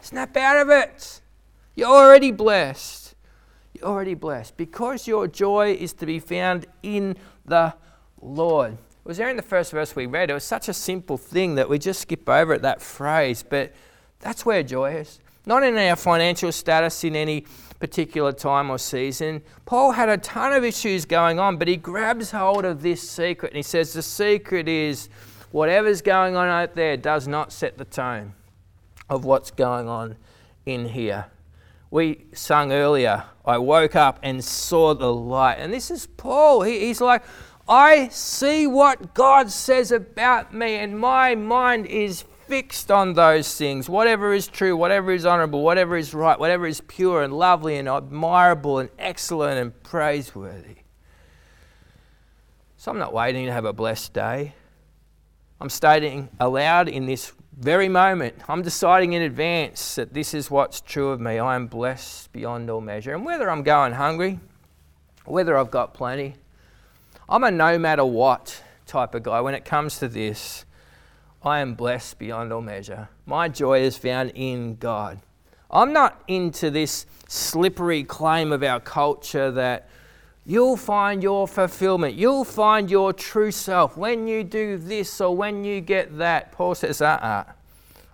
snap 0.02 0.36
out 0.38 0.58
of 0.58 0.70
it. 0.70 1.22
You're 1.76 1.90
already 1.90 2.32
blessed. 2.32 3.16
You're 3.74 3.86
already 3.86 4.16
blessed 4.16 4.56
because 4.58 5.08
your 5.08 5.28
joy 5.28 5.74
is 5.74 5.94
to 5.94 6.06
be 6.06 6.20
found 6.20 6.66
in 6.82 7.18
the 7.46 7.74
Lord 8.22 8.74
It 8.74 8.80
was 9.06 9.18
there 9.18 9.30
in 9.30 9.36
the 9.36 9.42
first 9.42 9.72
verse 9.72 9.96
we 9.96 10.06
read. 10.06 10.30
It 10.30 10.34
was 10.34 10.44
such 10.44 10.70
a 10.70 10.74
simple 10.74 11.18
thing 11.18 11.56
that 11.56 11.70
we 11.70 11.80
just 11.80 12.02
skip 12.02 12.28
over 12.28 12.54
it, 12.54 12.62
that 12.62 12.82
phrase. 12.82 13.44
But 13.44 13.74
that's 14.20 14.46
where 14.46 14.64
joy 14.64 14.96
is. 14.96 15.20
Not 15.46 15.64
in 15.64 15.78
our 15.78 15.96
financial 15.96 16.52
status 16.52 17.04
in 17.04 17.16
any 17.16 17.46
particular 17.80 18.32
time 18.32 18.70
or 18.70 18.78
season. 18.78 19.42
Paul 19.66 19.92
had 19.92 20.10
a 20.10 20.18
ton 20.18 20.54
of 20.54 20.64
issues 20.64 21.06
going 21.06 21.40
on, 21.40 21.58
but 21.58 21.68
he 21.68 21.78
grabs 21.78 22.32
hold 22.32 22.66
of 22.66 22.82
this 22.82 23.08
secret 23.08 23.52
and 23.52 23.58
he 23.58 23.64
says, 23.64 23.94
The 23.94 24.04
secret 24.04 24.68
is 24.68 25.10
whatever's 25.52 26.02
going 26.02 26.36
on 26.36 26.48
out 26.48 26.76
there 26.76 26.98
does 26.98 27.28
not 27.28 27.52
set 27.52 27.78
the 27.78 27.86
tone 27.86 28.34
of 29.10 29.26
what's 29.26 29.52
going 29.52 29.88
on 29.88 30.18
in 30.66 30.90
here. 30.90 31.26
We 31.92 32.26
sung 32.34 32.72
earlier, 32.72 33.24
I 33.46 33.58
woke 33.58 33.96
up 33.96 34.20
and 34.22 34.44
saw 34.44 34.94
the 34.94 35.12
light. 35.12 35.56
And 35.56 35.74
this 35.74 35.90
is 35.90 36.06
Paul. 36.06 36.62
He, 36.62 36.80
he's 36.82 37.02
like, 37.02 37.24
I 37.68 38.10
see 38.10 38.68
what 38.68 39.14
God 39.14 39.52
says 39.52 39.92
about 39.92 40.54
me, 40.54 40.76
and 40.76 41.00
my 41.00 41.36
mind 41.36 41.86
is 41.86 42.26
fixed 42.50 42.90
on 42.90 43.14
those 43.14 43.56
things. 43.56 43.88
Whatever 43.88 44.34
is 44.34 44.48
true, 44.48 44.76
whatever 44.76 45.12
is 45.12 45.24
honorable, 45.24 45.62
whatever 45.62 45.96
is 45.96 46.16
right, 46.16 46.38
whatever 46.40 46.66
is 46.66 46.82
pure 46.82 47.22
and 47.22 47.32
lovely 47.32 47.78
and 47.78 47.88
admirable 47.88 48.80
and 48.80 48.90
excellent 48.98 49.60
and 49.60 49.84
praiseworthy. 49.84 50.78
So 52.78 52.90
I'm 52.92 52.98
not 52.98 53.14
waiting 53.14 53.46
to 53.46 53.54
have 53.54 53.66
a 53.66 53.72
blessed 53.72 54.14
day. 54.14 54.56
I'm 55.62 55.70
stating 55.70 56.30
aloud 56.40 56.90
in 56.90 57.06
this 57.06 57.34
very 57.56 57.88
moment. 57.88 58.36
I'm 58.48 58.64
deciding 58.64 59.14
in 59.14 59.22
advance 59.22 59.94
that 59.96 60.16
this 60.16 60.34
is 60.34 60.50
what's 60.50 60.82
true 60.82 61.10
of 61.10 61.22
me. 61.22 61.38
I 61.38 61.54
am 61.54 61.68
blessed 61.68 62.32
beyond 62.34 62.72
all 62.72 62.82
measure. 62.82 63.14
And 63.14 63.24
whether 63.26 63.48
I'm 63.48 63.62
going 63.62 63.94
hungry, 63.94 64.40
whether 65.26 65.56
I've 65.56 65.70
got 65.70 65.94
plenty, 65.94 66.34
I'm 67.28 67.44
a 67.44 67.52
no 67.52 67.78
matter 67.78 68.06
what 68.06 68.64
type 68.88 69.14
of 69.14 69.22
guy 69.22 69.40
when 69.40 69.54
it 69.54 69.66
comes 69.66 70.00
to 70.00 70.08
this. 70.08 70.66
I 71.44 71.60
am 71.60 71.74
blessed 71.74 72.20
beyond 72.20 72.52
all 72.52 72.62
measure. 72.62 73.08
My 73.26 73.48
joy 73.48 73.80
is 73.80 73.98
found 73.98 74.32
in 74.36 74.76
God. 74.76 75.20
I'm 75.72 75.94
not 75.94 76.22
into 76.28 76.70
this 76.70 77.06
slippery 77.28 78.04
claim 78.04 78.52
of 78.52 78.64
our 78.64 78.80
culture 78.80 79.52
that 79.52 79.88
you'll 80.46 80.78
find 80.78 81.24
your 81.24 81.48
fulfillment, 81.48 82.16
you'll 82.16 82.44
find 82.44 82.90
your 82.90 83.14
true 83.14 83.52
self 83.52 83.96
when 83.96 84.28
you 84.28 84.44
do 84.44 84.78
this 84.78 85.22
or 85.22 85.36
when 85.36 85.64
you 85.64 85.80
get 85.80 86.18
that. 86.18 86.52
Paul 86.52 86.76
says, 86.76 87.02
uh 87.02 87.06
uh-uh. 87.06 87.28
uh. 87.28 87.44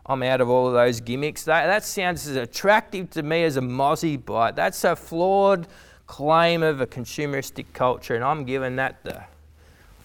I'm 0.07 0.21
out 0.21 0.39
of 0.39 0.49
all 0.49 0.67
of 0.67 0.73
those 0.73 0.99
gimmicks. 0.99 1.43
That, 1.45 1.65
that 1.65 1.83
sounds 1.83 2.27
as 2.27 2.35
attractive 2.35 3.09
to 3.11 3.23
me 3.23 3.43
as 3.43 3.57
a 3.57 3.61
mozzie 3.61 4.23
bite. 4.23 4.55
That's 4.55 4.83
a 4.83 4.95
flawed 4.95 5.67
claim 6.05 6.61
of 6.61 6.79
a 6.79 6.85
consumeristic 6.85 7.65
culture, 7.73 8.13
and 8.13 8.23
I'm 8.23 8.45
giving 8.45 8.75
that 8.75 9.03
the 9.03 9.23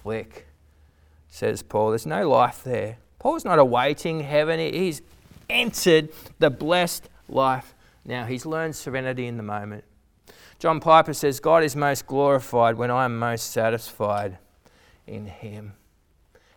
flick, 0.02 0.46
says 1.28 1.62
Paul. 1.62 1.90
There's 1.90 2.06
no 2.06 2.30
life 2.30 2.64
there. 2.64 2.96
Paul's 3.20 3.44
not 3.44 3.61
awaiting 3.61 4.20
heaven, 4.20 4.59
he's 4.59 5.02
entered 5.48 6.09
the 6.40 6.50
blessed 6.50 7.09
life 7.28 7.74
now. 8.04 8.24
He's 8.24 8.44
learned 8.44 8.74
serenity 8.74 9.26
in 9.26 9.37
the 9.37 9.42
moment. 9.42 9.85
John 10.59 10.80
Piper 10.80 11.14
says, 11.14 11.40
God 11.40 11.62
is 11.62 11.74
most 11.74 12.06
glorified 12.06 12.76
when 12.76 12.90
I 12.90 13.04
am 13.04 13.18
most 13.18 13.50
satisfied 13.50 14.38
in 15.06 15.26
Him. 15.26 15.74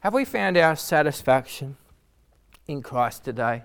Have 0.01 0.13
we 0.13 0.25
found 0.25 0.57
our 0.57 0.75
satisfaction 0.75 1.77
in 2.67 2.81
Christ 2.81 3.23
today? 3.23 3.63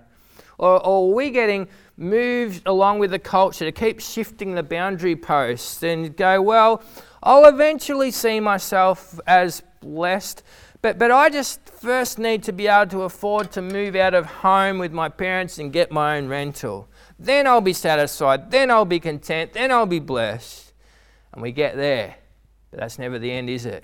Or, 0.57 0.85
or 0.85 1.09
are 1.09 1.13
we 1.13 1.29
getting 1.29 1.67
moved 1.97 2.63
along 2.65 2.99
with 2.99 3.11
the 3.11 3.19
culture 3.19 3.65
to 3.65 3.71
keep 3.71 3.99
shifting 3.99 4.55
the 4.55 4.63
boundary 4.63 5.15
posts 5.15 5.83
and 5.83 6.15
go, 6.15 6.41
well, 6.41 6.83
I'll 7.21 7.45
eventually 7.45 8.11
see 8.11 8.39
myself 8.39 9.19
as 9.27 9.61
blessed, 9.81 10.43
but, 10.81 10.97
but 10.97 11.11
I 11.11 11.29
just 11.29 11.59
first 11.67 12.19
need 12.19 12.43
to 12.43 12.53
be 12.53 12.67
able 12.67 12.89
to 12.91 13.01
afford 13.03 13.51
to 13.53 13.61
move 13.61 13.95
out 13.95 14.13
of 14.13 14.25
home 14.25 14.79
with 14.79 14.93
my 14.93 15.09
parents 15.09 15.57
and 15.57 15.73
get 15.73 15.91
my 15.91 16.17
own 16.17 16.27
rental. 16.29 16.87
Then 17.17 17.47
I'll 17.47 17.59
be 17.59 17.73
satisfied. 17.73 18.49
Then 18.49 18.71
I'll 18.71 18.85
be 18.85 18.99
content. 18.99 19.53
Then 19.53 19.71
I'll 19.71 19.85
be 19.85 19.99
blessed. 19.99 20.73
And 21.33 21.41
we 21.41 21.51
get 21.51 21.75
there. 21.75 22.15
But 22.71 22.79
that's 22.79 22.97
never 22.97 23.19
the 23.19 23.31
end, 23.31 23.49
is 23.49 23.65
it? 23.65 23.83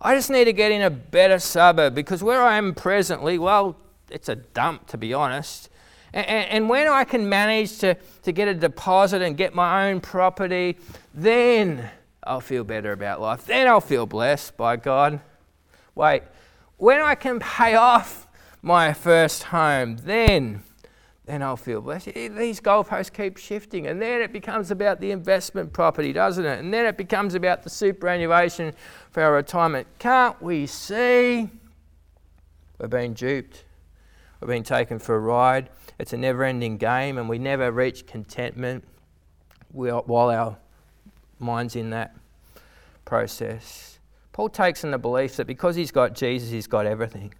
I 0.00 0.16
just 0.16 0.30
need 0.30 0.46
to 0.46 0.52
get 0.52 0.72
in 0.72 0.82
a 0.82 0.90
better 0.90 1.38
suburb 1.38 1.94
because 1.94 2.24
where 2.24 2.42
I 2.42 2.58
am 2.58 2.74
presently, 2.74 3.38
well, 3.38 3.76
it's 4.10 4.28
a 4.28 4.34
dump 4.34 4.88
to 4.88 4.98
be 4.98 5.14
honest. 5.14 5.68
And, 6.12 6.26
and, 6.26 6.68
when 6.68 6.88
I 6.88 7.04
can 7.04 7.26
manage 7.26 7.78
to, 7.78 7.96
to 8.24 8.32
get 8.32 8.46
a 8.46 8.52
deposit 8.52 9.22
and 9.22 9.34
get 9.34 9.54
my 9.54 9.88
own 9.88 10.00
property, 10.02 10.76
then 11.14 11.88
I'll 12.22 12.42
feel 12.42 12.64
better 12.64 12.92
about 12.92 13.18
life. 13.20 13.46
Then 13.46 13.66
I'll 13.66 13.80
feel 13.80 14.04
blessed 14.04 14.58
by 14.58 14.76
God. 14.76 15.20
Wait, 15.94 16.22
when 16.76 17.00
I 17.00 17.14
can 17.14 17.38
pay 17.38 17.74
off 17.74 18.26
my 18.62 18.92
first 18.92 19.44
home, 19.44 19.98
then, 19.98 20.62
then 21.26 21.42
I'll 21.42 21.56
feel 21.56 21.80
blessed. 21.80 22.14
These 22.14 22.60
goalposts 22.60 23.12
keep 23.12 23.36
shifting, 23.36 23.86
and 23.86 24.00
then 24.00 24.22
it 24.22 24.32
becomes 24.32 24.70
about 24.70 25.00
the 25.00 25.10
investment 25.10 25.72
property, 25.72 26.12
doesn't 26.12 26.44
it? 26.44 26.58
And 26.58 26.72
then 26.72 26.86
it 26.86 26.96
becomes 26.96 27.34
about 27.34 27.62
the 27.62 27.70
superannuation 27.70 28.72
for 29.10 29.22
our 29.22 29.34
retirement. 29.34 29.86
Can't 29.98 30.40
we 30.42 30.66
see? 30.66 31.50
We're 32.78 32.88
being 32.88 33.14
duped. 33.14 33.64
We're 34.40 34.48
being 34.48 34.64
taken 34.64 34.98
for 34.98 35.14
a 35.14 35.20
ride. 35.20 35.70
It's 35.98 36.12
a 36.12 36.16
never 36.16 36.42
ending 36.42 36.78
game, 36.78 37.18
and 37.18 37.28
we 37.28 37.38
never 37.38 37.70
reach 37.70 38.06
contentment 38.06 38.84
while 39.70 40.30
our 40.30 40.56
mind's 41.38 41.76
in 41.76 41.90
that 41.90 42.16
process. 43.04 43.91
Paul 44.32 44.48
takes 44.48 44.82
in 44.82 44.90
the 44.90 44.98
belief 44.98 45.36
that 45.36 45.46
because 45.46 45.76
he's 45.76 45.90
got 45.90 46.14
Jesus, 46.14 46.50
he's 46.50 46.66
got 46.66 46.86
everything. 46.86 47.34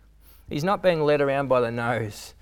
He's 0.49 0.65
not 0.65 0.83
being 0.83 1.03
led 1.03 1.21
around 1.21 1.49
by 1.49 1.61
the 1.61 1.71
nose 1.71 2.35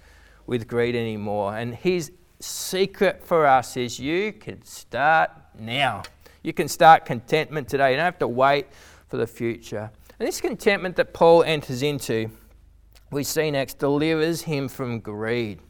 with 0.46 0.66
greed 0.66 0.96
anymore. 0.96 1.56
And 1.56 1.74
his 1.74 2.10
secret 2.40 3.22
for 3.24 3.46
us 3.46 3.76
is 3.76 4.00
you 4.00 4.32
can 4.32 4.64
start 4.64 5.30
now. 5.58 6.02
You 6.42 6.52
can 6.52 6.66
start 6.66 7.04
contentment 7.04 7.68
today. 7.68 7.92
You 7.92 7.96
don't 7.96 8.04
have 8.04 8.18
to 8.18 8.28
wait 8.28 8.66
for 9.08 9.16
the 9.16 9.26
future. 9.26 9.90
And 10.18 10.26
this 10.26 10.40
contentment 10.40 10.96
that 10.96 11.14
Paul 11.14 11.44
enters 11.44 11.82
into, 11.82 12.30
we 13.10 13.22
see 13.22 13.50
next, 13.50 13.78
delivers 13.78 14.42
him 14.42 14.68
from 14.68 14.98
greed. 15.00 15.60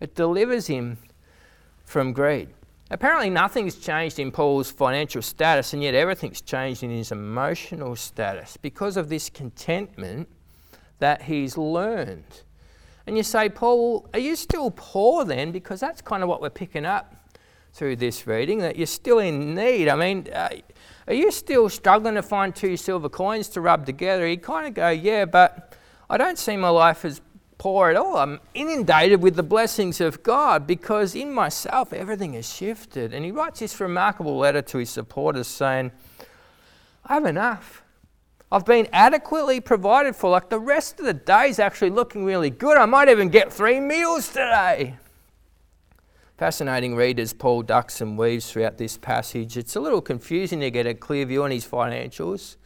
It 0.00 0.14
delivers 0.14 0.68
him 0.68 0.98
from 1.84 2.12
greed. 2.12 2.48
Apparently, 2.92 3.30
nothing's 3.30 3.76
changed 3.76 4.18
in 4.18 4.32
Paul's 4.32 4.72
financial 4.72 5.22
status, 5.22 5.72
and 5.72 5.82
yet 5.82 5.94
everything's 5.94 6.40
changed 6.40 6.82
in 6.82 6.90
his 6.90 7.12
emotional 7.12 7.94
status 7.94 8.56
because 8.56 8.96
of 8.96 9.08
this 9.08 9.30
contentment 9.30 10.28
that 10.98 11.22
he's 11.22 11.56
learned. 11.56 12.42
And 13.06 13.16
you 13.16 13.22
say, 13.22 13.48
Paul, 13.48 14.08
are 14.12 14.18
you 14.18 14.34
still 14.34 14.72
poor 14.74 15.24
then? 15.24 15.52
Because 15.52 15.78
that's 15.80 16.02
kind 16.02 16.22
of 16.22 16.28
what 16.28 16.40
we're 16.40 16.50
picking 16.50 16.84
up 16.84 17.14
through 17.72 17.94
this 17.96 18.26
reading, 18.26 18.58
that 18.58 18.76
you're 18.76 18.86
still 18.86 19.20
in 19.20 19.54
need. 19.54 19.88
I 19.88 19.94
mean, 19.94 20.26
uh, 20.32 20.48
are 21.06 21.14
you 21.14 21.30
still 21.30 21.68
struggling 21.68 22.16
to 22.16 22.22
find 22.22 22.54
two 22.54 22.76
silver 22.76 23.08
coins 23.08 23.48
to 23.50 23.60
rub 23.60 23.86
together? 23.86 24.26
You 24.26 24.38
kind 24.38 24.66
of 24.66 24.74
go, 24.74 24.90
yeah, 24.90 25.24
but 25.24 25.76
I 26.08 26.16
don't 26.16 26.38
see 26.38 26.56
my 26.56 26.68
life 26.68 27.04
as 27.04 27.20
poor 27.60 27.90
at 27.90 27.96
all. 27.96 28.16
Oh, 28.16 28.20
I'm 28.20 28.40
inundated 28.54 29.22
with 29.22 29.36
the 29.36 29.42
blessings 29.42 30.00
of 30.00 30.22
God 30.22 30.66
because 30.66 31.14
in 31.14 31.30
myself 31.30 31.92
everything 31.92 32.32
has 32.32 32.50
shifted. 32.50 33.12
And 33.12 33.22
he 33.22 33.30
writes 33.30 33.60
this 33.60 33.78
remarkable 33.78 34.38
letter 34.38 34.62
to 34.62 34.78
his 34.78 34.88
supporters 34.88 35.46
saying, 35.46 35.92
I 37.04 37.14
have 37.14 37.26
enough. 37.26 37.82
I've 38.50 38.64
been 38.64 38.88
adequately 38.94 39.60
provided 39.60 40.16
for. 40.16 40.30
Like 40.30 40.48
the 40.48 40.58
rest 40.58 41.00
of 41.00 41.06
the 41.06 41.12
day 41.12 41.50
is 41.50 41.58
actually 41.58 41.90
looking 41.90 42.24
really 42.24 42.48
good. 42.48 42.78
I 42.78 42.86
might 42.86 43.10
even 43.10 43.28
get 43.28 43.52
three 43.52 43.78
meals 43.78 44.28
today. 44.28 44.96
Fascinating 46.38 46.96
read 46.96 47.20
as 47.20 47.34
Paul 47.34 47.60
ducks 47.60 48.00
and 48.00 48.16
weaves 48.16 48.50
throughout 48.50 48.78
this 48.78 48.96
passage. 48.96 49.58
It's 49.58 49.76
a 49.76 49.80
little 49.80 50.00
confusing 50.00 50.60
to 50.60 50.70
get 50.70 50.86
a 50.86 50.94
clear 50.94 51.26
view 51.26 51.44
on 51.44 51.50
his 51.50 51.66
financials 51.66 52.56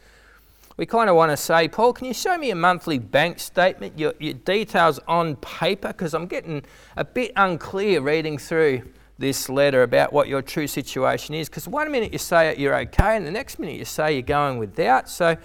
we 0.77 0.85
kind 0.85 1.09
of 1.09 1.15
want 1.15 1.31
to 1.31 1.37
say, 1.37 1.67
Paul, 1.69 1.93
can 1.93 2.05
you 2.05 2.13
show 2.13 2.37
me 2.37 2.51
a 2.51 2.55
monthly 2.55 2.99
bank 2.99 3.39
statement, 3.39 3.97
your, 3.97 4.13
your 4.19 4.33
details 4.33 4.99
on 5.07 5.37
paper? 5.37 5.89
Because 5.89 6.13
I'm 6.13 6.27
getting 6.27 6.63
a 6.97 7.05
bit 7.05 7.31
unclear 7.37 8.01
reading 8.01 8.37
through 8.37 8.81
this 9.17 9.47
letter 9.47 9.83
about 9.83 10.11
what 10.11 10.27
your 10.27 10.41
true 10.41 10.67
situation 10.67 11.33
is. 11.33 11.47
Because 11.47 11.65
one 11.65 11.89
minute 11.91 12.11
you 12.11 12.19
say 12.19 12.55
you're 12.57 12.75
okay, 12.75 13.15
and 13.15 13.25
the 13.25 13.31
next 13.31 13.57
minute 13.57 13.77
you 13.77 13.85
say 13.85 14.13
you're 14.13 14.21
going 14.21 14.57
without. 14.57 15.09
So 15.09 15.37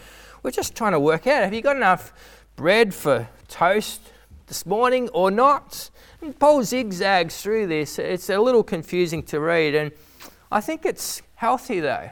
we're 0.42 0.50
just 0.50 0.74
trying 0.74 0.92
to 0.92 1.00
work 1.00 1.28
out 1.28 1.44
have 1.44 1.54
you 1.54 1.62
got 1.62 1.76
enough 1.76 2.12
bread 2.56 2.92
for 2.92 3.28
toast 3.46 4.00
this 4.48 4.66
morning 4.66 5.08
or 5.10 5.30
not? 5.30 5.90
And 6.20 6.36
Paul 6.36 6.64
zigzags 6.64 7.40
through 7.40 7.68
this. 7.68 8.00
It's 8.00 8.28
a 8.30 8.38
little 8.38 8.64
confusing 8.64 9.22
to 9.24 9.38
read, 9.38 9.76
and 9.76 9.92
I 10.50 10.60
think 10.60 10.84
it's 10.84 11.22
healthy 11.36 11.78
though. 11.78 12.10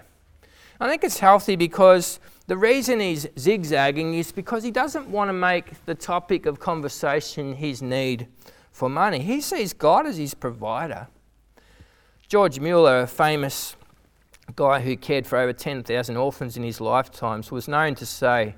I 0.81 0.89
think 0.89 1.03
it's 1.03 1.19
healthy 1.19 1.57
because 1.57 2.21
the 2.49 2.57
reason 2.57 2.99
he's 2.99 3.27
zigzagging 3.39 4.15
is 4.15 4.33
because 4.33 4.65
he 4.65 4.71
doesn't 4.71 5.07
want 5.09 5.29
to 5.29 5.35
make 5.35 5.85
the 5.85 5.95
topic 5.95 6.47
of 6.47 6.59
conversation 6.59 7.55
his 7.55 7.83
need 7.83 8.27
for 8.73 8.89
money. 8.89 9.21
He 9.21 9.43
sees 9.43 9.75
God 9.75 10.07
as 10.07 10.17
his 10.17 10.33
provider. 10.33 11.09
George 12.27 12.59
Mueller, 12.59 13.01
a 13.01 13.07
famous 13.07 13.77
guy 14.57 14.81
who 14.81 14.97
cared 14.97 15.27
for 15.27 15.37
over 15.37 15.53
10,000 15.53 16.17
orphans 16.17 16.57
in 16.57 16.63
his 16.63 16.81
lifetimes, 16.81 17.51
was 17.51 17.69
known 17.69 17.95
to 17.97 18.07
say, 18.07 18.55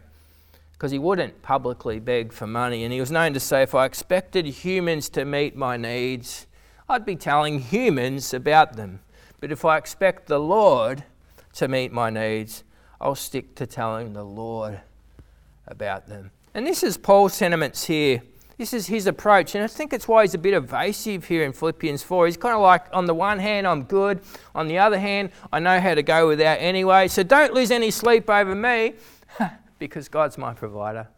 because 0.72 0.92
he 0.92 0.98
wouldn't 0.98 1.42
publicly 1.42 1.98
beg 1.98 2.32
for 2.32 2.46
money, 2.46 2.84
and 2.84 2.92
he 2.92 3.00
was 3.00 3.10
known 3.10 3.34
to 3.34 3.40
say, 3.40 3.62
if 3.62 3.74
I 3.74 3.86
expected 3.86 4.46
humans 4.46 5.08
to 5.10 5.24
meet 5.24 5.56
my 5.56 5.76
needs, 5.76 6.46
I'd 6.88 7.04
be 7.04 7.16
telling 7.16 7.58
humans 7.58 8.32
about 8.32 8.76
them. 8.76 9.00
But 9.40 9.50
if 9.50 9.64
I 9.64 9.76
expect 9.76 10.28
the 10.28 10.38
Lord 10.38 11.02
to 11.54 11.66
meet 11.66 11.90
my 11.90 12.08
needs, 12.08 12.62
I'll 13.00 13.14
stick 13.14 13.54
to 13.56 13.66
telling 13.66 14.12
the 14.12 14.24
Lord 14.24 14.80
about 15.66 16.06
them. 16.06 16.30
And 16.54 16.66
this 16.66 16.82
is 16.82 16.96
Paul's 16.96 17.34
sentiments 17.34 17.84
here. 17.84 18.22
This 18.58 18.74
is 18.74 18.88
his 18.88 19.06
approach. 19.06 19.54
And 19.54 19.64
I 19.64 19.68
think 19.68 19.94
it's 19.94 20.06
why 20.06 20.22
he's 20.22 20.34
a 20.34 20.38
bit 20.38 20.52
evasive 20.52 21.24
here 21.24 21.44
in 21.44 21.52
Philippians 21.54 22.02
4. 22.02 22.26
He's 22.26 22.36
kind 22.36 22.54
of 22.54 22.60
like, 22.60 22.84
on 22.92 23.06
the 23.06 23.14
one 23.14 23.38
hand, 23.38 23.66
I'm 23.66 23.84
good. 23.84 24.20
On 24.54 24.68
the 24.68 24.76
other 24.76 24.98
hand, 24.98 25.30
I 25.50 25.60
know 25.60 25.80
how 25.80 25.94
to 25.94 26.02
go 26.02 26.28
without 26.28 26.58
anyway. 26.60 27.08
So 27.08 27.22
don't 27.22 27.54
lose 27.54 27.70
any 27.70 27.90
sleep 27.90 28.28
over 28.28 28.54
me 28.54 28.94
because 29.78 30.08
God's 30.08 30.36
my 30.36 30.52
provider. 30.52 31.08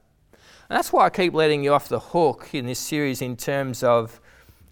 And 0.68 0.76
that's 0.76 0.92
why 0.92 1.06
I 1.06 1.10
keep 1.10 1.34
letting 1.34 1.64
you 1.64 1.74
off 1.74 1.88
the 1.88 1.98
hook 1.98 2.50
in 2.52 2.66
this 2.66 2.78
series 2.78 3.20
in 3.20 3.36
terms 3.36 3.82
of 3.82 4.20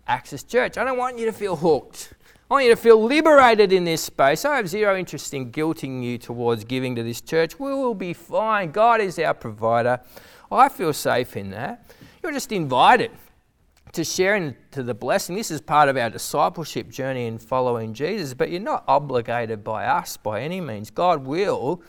Access 0.06 0.44
Church. 0.44 0.78
I 0.78 0.84
don't 0.84 0.96
want 0.96 1.18
you 1.18 1.26
to 1.26 1.32
feel 1.32 1.56
hooked. 1.56 2.12
I 2.50 2.54
want 2.54 2.64
you 2.64 2.70
to 2.72 2.76
feel 2.76 3.00
liberated 3.00 3.72
in 3.72 3.84
this 3.84 4.02
space. 4.02 4.44
I 4.44 4.56
have 4.56 4.68
zero 4.68 4.98
interest 4.98 5.32
in 5.34 5.52
guilting 5.52 6.02
you 6.02 6.18
towards 6.18 6.64
giving 6.64 6.96
to 6.96 7.04
this 7.04 7.20
church. 7.20 7.60
We 7.60 7.72
will 7.72 7.94
be 7.94 8.12
fine. 8.12 8.72
God 8.72 9.00
is 9.00 9.20
our 9.20 9.34
provider. 9.34 10.00
I 10.50 10.68
feel 10.68 10.92
safe 10.92 11.36
in 11.36 11.50
that. 11.50 11.88
You're 12.20 12.32
just 12.32 12.50
invited 12.50 13.12
to 13.92 14.02
share 14.02 14.34
into 14.34 14.82
the 14.82 14.94
blessing. 14.94 15.36
This 15.36 15.52
is 15.52 15.60
part 15.60 15.88
of 15.88 15.96
our 15.96 16.10
discipleship 16.10 16.88
journey 16.88 17.26
in 17.26 17.38
following 17.38 17.94
Jesus, 17.94 18.34
but 18.34 18.50
you're 18.50 18.58
not 18.58 18.82
obligated 18.88 19.62
by 19.62 19.84
us 19.84 20.16
by 20.16 20.40
any 20.40 20.60
means. 20.60 20.90
God 20.90 21.24
will 21.24 21.84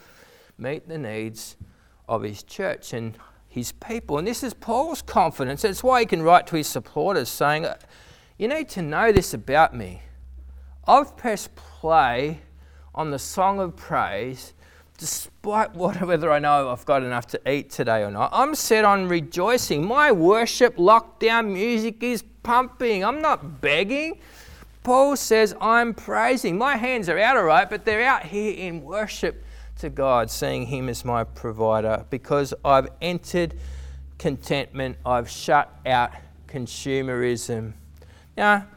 meet 0.59 0.87
the 0.87 0.99
needs 0.99 1.57
of 2.07 2.21
His 2.21 2.43
church 2.43 2.93
and 2.93 3.17
His 3.47 3.71
people. 3.71 4.19
And 4.19 4.27
this 4.27 4.43
is 4.43 4.53
Paul's 4.53 5.01
confidence. 5.01 5.63
That's 5.63 5.81
why 5.81 6.01
he 6.01 6.05
can 6.05 6.21
write 6.21 6.45
to 6.47 6.55
his 6.55 6.67
supporters 6.67 7.29
saying, 7.29 7.65
You 8.37 8.47
need 8.47 8.69
to 8.69 8.83
know 8.83 9.11
this 9.11 9.33
about 9.33 9.75
me. 9.75 10.03
I've 10.87 11.15
pressed 11.15 11.55
play 11.55 12.41
on 12.93 13.11
the 13.11 13.19
song 13.19 13.59
of 13.59 13.75
praise 13.75 14.53
despite 14.97 15.75
whether 15.75 16.31
I 16.31 16.37
know 16.37 16.69
I've 16.69 16.85
got 16.85 17.01
enough 17.01 17.25
to 17.27 17.51
eat 17.51 17.71
today 17.71 18.03
or 18.03 18.11
not. 18.11 18.29
I'm 18.31 18.53
set 18.53 18.85
on 18.85 19.07
rejoicing. 19.07 19.83
My 19.83 20.11
worship 20.11 20.77
lockdown 20.77 21.51
music 21.51 22.03
is 22.03 22.23
pumping. 22.43 23.03
I'm 23.03 23.19
not 23.19 23.61
begging. 23.61 24.19
Paul 24.83 25.15
says, 25.15 25.55
I'm 25.59 25.95
praising. 25.95 26.55
My 26.55 26.77
hands 26.77 27.09
are 27.09 27.17
out, 27.17 27.35
all 27.35 27.43
right, 27.43 27.67
but 27.67 27.83
they're 27.83 28.03
out 28.03 28.23
here 28.23 28.53
in 28.53 28.83
worship 28.83 29.43
to 29.79 29.89
God, 29.89 30.29
seeing 30.29 30.67
Him 30.67 30.87
as 30.87 31.03
my 31.03 31.23
provider 31.23 32.05
because 32.11 32.53
I've 32.63 32.89
entered 33.01 33.55
contentment. 34.19 34.97
I've 35.03 35.29
shut 35.29 35.79
out 35.85 36.11
consumerism. 36.47 37.73
Now, 38.37 38.67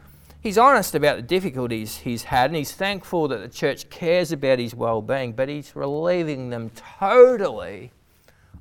he's 0.45 0.59
honest 0.59 0.93
about 0.93 1.15
the 1.15 1.23
difficulties 1.23 1.97
he's 1.97 2.25
had 2.25 2.51
and 2.51 2.55
he's 2.55 2.71
thankful 2.71 3.27
that 3.27 3.39
the 3.39 3.49
church 3.49 3.89
cares 3.89 4.31
about 4.31 4.59
his 4.59 4.75
well 4.75 5.01
being, 5.01 5.33
but 5.33 5.49
he's 5.49 5.75
relieving 5.75 6.51
them 6.51 6.69
totally 6.99 7.91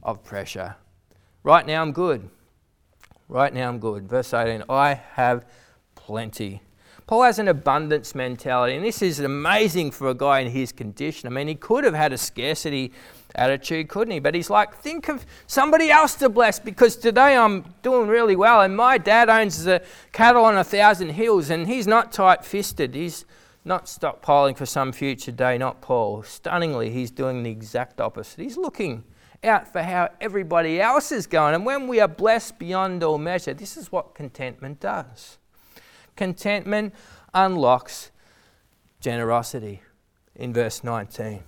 of 0.03 0.25
pressure. 0.25 0.77
Right 1.43 1.67
now, 1.67 1.83
I'm 1.83 1.93
good. 1.93 2.31
Right 3.29 3.53
now, 3.53 3.69
I'm 3.69 3.79
good. 3.79 4.09
Verse 4.09 4.33
18 4.33 4.65
I 4.67 4.95
have 4.95 5.45
plenty. 5.95 6.63
Paul 7.07 7.25
has 7.25 7.39
an 7.39 7.49
abundance 7.49 8.15
mentality, 8.15 8.75
and 8.77 8.85
this 8.85 9.03
is 9.03 9.21
amazing 9.21 9.91
for 9.91 10.09
a 10.09 10.15
guy 10.15 10.41
in 10.41 10.51
his 10.51 10.73
condition. 10.73 11.27
I 11.27 11.31
mean, 11.31 11.49
he 11.49 11.55
could 11.55 11.85
have 11.85 11.93
had 11.93 12.15
a 12.15 12.19
scarcity 12.19 12.93
attitude, 13.35 13.89
couldn't 13.89 14.13
he? 14.13 14.21
But 14.21 14.35
he's 14.35 14.51
like, 14.51 14.77
think 14.77 15.09
of 15.09 15.27
somebody 15.47 15.91
else 15.91 16.15
to 16.17 16.29
bless 16.29 16.59
because 16.59 16.97
today 16.97 17.37
I'm 17.37 17.65
doing 17.83 18.09
really 18.09 18.37
well, 18.37 18.63
and 18.63 18.77
my 18.77 18.99
dad 18.99 19.29
owns 19.29 19.65
the 19.65 19.83
cattle 20.13 20.45
on 20.45 20.57
a 20.57 20.65
thousand 20.65 21.11
hills, 21.11 21.51
and 21.51 21.67
he's 21.67 21.87
not 21.87 22.13
tight 22.13 22.45
fisted. 22.45 22.95
He's 22.95 23.25
not 23.65 23.87
stockpiling 23.87 24.57
for 24.57 24.67
some 24.67 24.93
future 24.93 25.33
day, 25.33 25.59
not 25.59 25.81
Paul. 25.81 26.23
Stunningly, 26.23 26.91
he's 26.91 27.11
doing 27.11 27.43
the 27.43 27.51
exact 27.51 28.01
opposite. 28.01 28.41
He's 28.41 28.57
looking 28.57 29.05
out 29.43 29.73
for 29.73 29.83
how 29.83 30.11
everybody 30.21 30.81
else 30.81 31.13
is 31.13 31.27
going. 31.27 31.55
And 31.55 31.67
when 31.67 31.89
we 31.89 32.01
are 32.01 32.09
blessed 32.09 32.59
beyond 32.59 33.03
all 33.03 33.19
measure, 33.19 33.55
this 33.55 33.77
is 33.77 33.91
what 33.91 34.15
contentment 34.15 34.81
does. 34.81 35.39
Contentment 36.17 36.95
unlocks 37.33 38.11
generosity 39.01 39.83
in 40.35 40.53
verse 40.53 40.85
19 40.85 41.43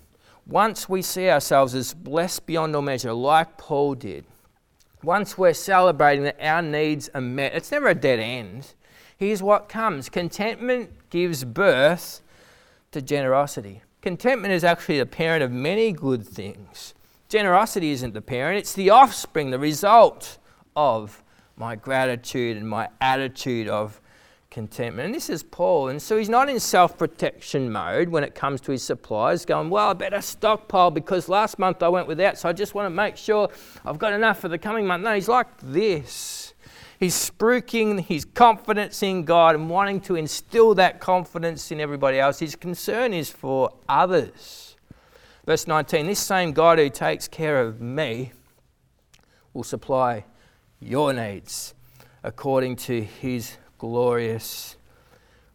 once 0.47 0.89
we 0.89 1.03
see 1.03 1.29
ourselves 1.29 1.75
as 1.75 1.93
blessed 1.93 2.47
beyond 2.47 2.75
all 2.77 2.83
measure, 2.83 3.13
like 3.13 3.59
Paul 3.59 3.95
did, 3.95 4.25
once 5.03 5.37
we're 5.37 5.55
celebrating 5.55 6.25
that 6.25 6.37
our 6.41 6.63
needs 6.63 7.11
are 7.15 7.21
met, 7.21 7.55
it's 7.55 7.71
never 7.71 7.89
a 7.89 7.95
dead 7.95 8.19
end. 8.19 8.75
Here's 9.17 9.43
what 9.43 9.69
comes 9.69 10.09
contentment 10.09 10.91
gives 11.11 11.45
birth 11.45 12.21
to 12.93 13.03
generosity. 13.03 13.83
Contentment 14.03 14.53
is 14.53 14.63
actually 14.63 14.99
the 14.99 15.07
parent 15.07 15.43
of 15.43 15.51
many 15.51 15.91
good 15.91 16.27
things. 16.27 16.95
Generosity 17.29 17.91
isn't 17.91 18.15
the 18.15 18.23
parent, 18.23 18.59
it's 18.59 18.73
the 18.73 18.91
offspring, 18.91 19.51
the 19.51 19.59
result 19.59 20.39
of 20.77 21.25
my 21.57 21.75
gratitude 21.75 22.57
and 22.57 22.69
my 22.69 22.89
attitude 23.01 23.67
of 23.67 24.01
contentment. 24.57 25.05
And 25.05 25.15
this 25.15 25.29
is 25.29 25.43
Paul. 25.43 25.91
And 25.91 26.01
so 26.01 26.17
he's 26.17 26.31
not 26.31 26.49
in 26.49 26.59
self 26.59 26.97
protection 26.97 27.71
mode 27.71 28.09
when 28.09 28.25
it 28.25 28.35
comes 28.35 28.63
to 28.63 28.73
his 28.73 28.83
supplies, 28.83 29.45
going, 29.45 29.69
Well, 29.69 29.91
I 29.91 29.93
better 29.93 30.23
stockpile 30.23 30.91
because 30.91 31.29
last 31.29 31.59
month 31.59 31.83
I 31.83 31.91
went 31.91 32.09
without, 32.09 32.39
so 32.39 32.49
I 32.49 32.55
just 32.55 32.75
want 32.75 32.87
to 32.87 32.91
make 32.91 33.19
sure 33.19 33.51
I've 33.85 33.99
got 33.99 34.15
enough 34.15 34.41
for 34.41 34.49
the 34.49 34.57
coming 34.57 34.87
month. 34.87 35.05
No, 35.05 35.15
he's 35.15 35.29
like 35.29 35.49
this. 35.61 36.55
He's 36.99 37.15
spruiking 37.15 38.01
his 38.01 38.25
confidence 38.25 39.03
in 39.03 39.27
God 39.27 39.57
and 39.57 39.69
wanting 39.69 40.01
to 40.03 40.17
instill 40.17 40.75
that 40.77 41.01
confidence 41.01 41.71
in 41.71 41.79
everybody 41.79 42.19
else. 42.19 42.39
His 42.39 42.57
concern 42.57 43.13
is 43.13 43.29
for 43.29 43.75
others. 43.87 44.77
Verse 45.45 45.67
19 45.67 46.07
This 46.07 46.19
same 46.19 46.53
God 46.53 46.79
who 46.79 46.89
takes 46.89 47.29
care 47.29 47.61
of 47.61 47.83
me 47.83 48.33
will 49.53 49.65
supply 49.65 50.25
your 50.81 51.13
needs 51.13 51.75
according 52.23 52.77
to 52.77 53.03
his 53.03 53.59
glorious 53.79 54.77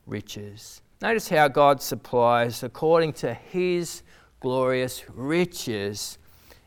riches. 0.06 0.82
Notice 1.02 1.30
how 1.30 1.48
God 1.48 1.82
supplies 1.82 2.64
according 2.64 3.14
to 3.14 3.34
his 3.34 4.04
glorious 4.40 5.04
riches 5.10 6.18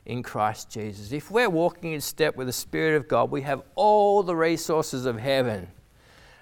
in 0.07 0.23
Christ 0.23 0.71
Jesus. 0.71 1.13
If 1.13 1.31
we're 1.31 1.49
walking 1.49 1.93
in 1.93 2.01
step 2.01 2.37
with 2.37 2.47
the 2.47 2.53
Spirit 2.53 2.97
of 2.97 3.09
God, 3.09 3.31
we 3.31 3.43
have 3.43 3.63
all 3.75 4.23
the 4.23 4.37
resources 4.37 5.07
of 5.07 5.19
heaven 5.19 5.69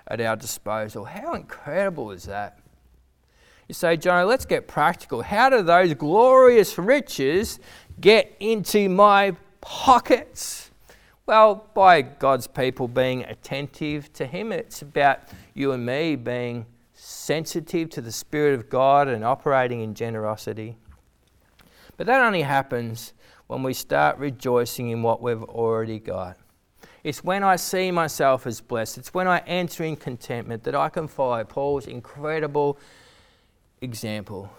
at 0.09 0.21
our 0.21 0.37
disposal. 0.37 1.05
How 1.05 1.35
incredible 1.35 2.11
is 2.11 2.25
that? 2.25 2.59
You 3.69 3.75
say, 3.75 3.97
Johnny, 3.97 4.25
let's 4.25 4.45
get 4.45 4.67
practical. 4.67 5.23
How 5.23 5.49
do 5.49 5.63
those 5.63 5.95
glorious 5.95 6.77
riches 6.77 7.61
get 8.01 8.35
into 8.41 8.89
my 8.89 9.37
pockets? 9.61 10.72
Well, 11.25 11.69
by 11.73 12.03
God's 12.03 12.49
people 12.49 12.89
being 12.89 13.23
attentive 13.23 14.13
to 14.15 14.27
Him. 14.27 14.51
It's 14.51 14.83
about 14.83 15.21
you 15.55 15.71
and 15.71 15.87
me 15.87 16.17
being 16.17 16.67
sensitive 16.95 17.91
to 17.91 18.01
the 18.01 18.11
Spirit 18.11 18.55
of 18.55 18.69
God 18.69 19.07
and 19.07 19.25
operating 19.25 19.83
in 19.83 19.95
generosity. 19.95 20.77
But 21.97 22.09
that 22.09 22.21
only 22.21 22.43
happens 22.43 23.13
when 23.47 23.63
we 23.63 23.73
start 23.73 24.19
rejoicing 24.19 24.91
in 24.91 25.03
what 25.03 25.23
we've 25.23 25.45
already 25.45 26.01
got. 26.01 26.39
It's 27.05 27.23
when 27.23 27.45
I 27.45 27.55
see 27.57 27.93
myself 27.93 28.47
as 28.47 28.61
blessed, 28.61 28.99
it's 28.99 29.15
when 29.15 29.29
I 29.29 29.39
enter 29.47 29.85
in 29.85 29.95
contentment 29.95 30.65
that 30.65 30.75
I 30.75 30.89
can 30.89 31.07
follow 31.07 31.45
Paul's 31.45 31.87
incredible 31.87 32.79
example. 33.81 34.51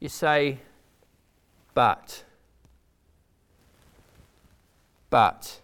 You 0.00 0.08
say, 0.08 0.58
but 1.74 2.24
but. 5.12 5.60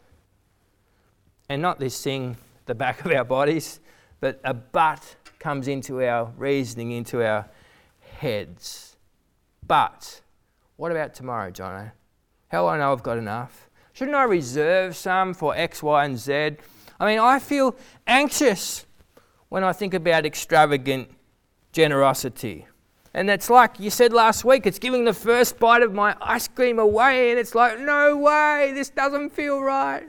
And 1.49 1.63
not 1.63 1.81
this 1.81 2.05
thing, 2.05 2.37
the 2.67 2.75
back 2.75 3.03
of 3.07 3.11
our 3.11 3.25
bodies, 3.25 3.81
but 4.21 4.39
a 4.45 4.53
but 4.53 5.17
comes 5.39 5.69
into 5.69 6.05
our 6.05 6.31
reasoning, 6.37 6.91
into 6.93 7.27
our 7.27 7.49
heads. 8.19 8.97
But 9.67 10.21
what 10.77 10.93
about 10.93 11.15
tomorrow, 11.15 11.51
Jono? 11.51 11.93
How 12.49 12.67
I 12.69 12.77
know 12.77 12.93
I've 12.93 13.03
got 13.03 13.17
enough? 13.17 13.71
Shouldn't 13.95 14.19
I 14.19 14.25
reserve 14.25 14.95
some 14.95 15.33
for 15.33 15.57
X, 15.57 15.83
Y, 15.83 16.05
and 16.05 16.19
Z? 16.19 16.57
I 17.01 17.07
mean, 17.07 17.19
I 17.19 17.39
feel 17.39 17.75
anxious 18.07 18.85
when 19.49 19.65
I 19.65 19.73
think 19.73 19.95
about 19.95 20.27
extravagant 20.27 21.09
generosity. 21.73 22.67
And 23.15 23.31
it's 23.31 23.49
like 23.49 23.81
you 23.81 23.91
said 23.91 24.13
last 24.13 24.45
week, 24.45 24.67
it's 24.67 24.79
giving 24.79 25.05
the 25.05 25.15
first 25.15 25.59
bite 25.59 25.83
of 25.83 25.95
my 25.95 26.17
ice 26.21 26.47
cream 26.47 26.79
away, 26.79 27.31
and 27.31 27.39
it's 27.39 27.55
like, 27.55 27.81
no 27.81 28.17
way, 28.17 28.73
this 28.75 28.91
doesn't 28.91 29.31
feel 29.31 29.61
right. 29.61 30.05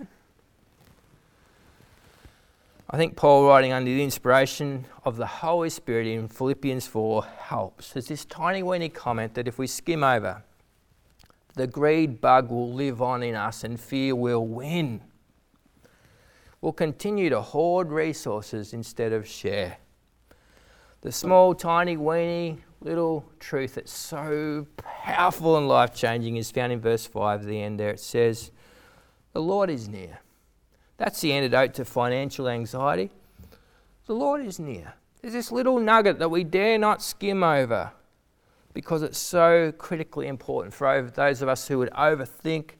I 2.91 2.97
think 2.97 3.15
Paul, 3.15 3.47
writing 3.47 3.71
under 3.71 3.89
the 3.89 4.03
inspiration 4.03 4.85
of 5.05 5.15
the 5.15 5.27
Holy 5.27 5.69
Spirit 5.69 6.07
in 6.07 6.27
Philippians 6.27 6.87
4, 6.87 7.23
helps. 7.23 7.93
There's 7.93 8.07
this 8.07 8.25
tiny 8.25 8.63
weeny 8.63 8.89
comment 8.89 9.35
that 9.35 9.47
if 9.47 9.59
we 9.59 9.67
skim 9.67 10.03
over, 10.03 10.43
the 11.53 11.67
greed 11.67 12.19
bug 12.19 12.49
will 12.49 12.73
live 12.73 13.01
on 13.01 13.21
in 13.21 13.35
us 13.35 13.63
and 13.63 13.79
fear 13.79 14.15
will 14.15 14.45
win. 14.45 15.01
We'll 16.61 16.73
continue 16.73 17.29
to 17.29 17.41
hoard 17.41 17.91
resources 17.91 18.73
instead 18.73 19.13
of 19.13 19.27
share. 19.27 19.77
The 21.01 21.11
small, 21.11 21.53
tiny, 21.53 21.95
weeny 21.95 22.57
little 22.81 23.25
truth 23.39 23.75
that's 23.75 23.91
so 23.91 24.67
powerful 24.77 25.57
and 25.57 25.67
life 25.67 25.93
changing 25.93 26.37
is 26.37 26.51
found 26.51 26.71
in 26.71 26.79
verse 26.79 27.05
5, 27.05 27.45
the 27.45 27.61
end 27.61 27.79
there. 27.79 27.91
It 27.91 27.99
says, 27.99 28.51
The 29.33 29.41
Lord 29.41 29.69
is 29.69 29.89
near. 29.89 30.19
That's 30.97 31.21
the 31.21 31.33
antidote 31.33 31.73
to 31.75 31.85
financial 31.85 32.47
anxiety. 32.47 33.11
The 34.05 34.13
Lord 34.13 34.45
is 34.45 34.59
near. 34.59 34.93
There's 35.21 35.33
this 35.33 35.51
little 35.51 35.79
nugget 35.79 36.19
that 36.19 36.29
we 36.29 36.43
dare 36.43 36.77
not 36.77 37.01
skim 37.01 37.43
over 37.43 37.91
because 38.73 39.01
it's 39.01 39.17
so 39.17 39.73
critically 39.77 40.27
important 40.27 40.73
for 40.73 41.01
those 41.13 41.41
of 41.41 41.49
us 41.49 41.67
who 41.67 41.77
would 41.79 41.91
overthink, 41.91 42.71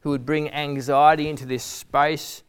who 0.00 0.10
would 0.10 0.24
bring 0.24 0.50
anxiety 0.50 1.28
into 1.28 1.46
this 1.46 1.64
space, 1.64 2.42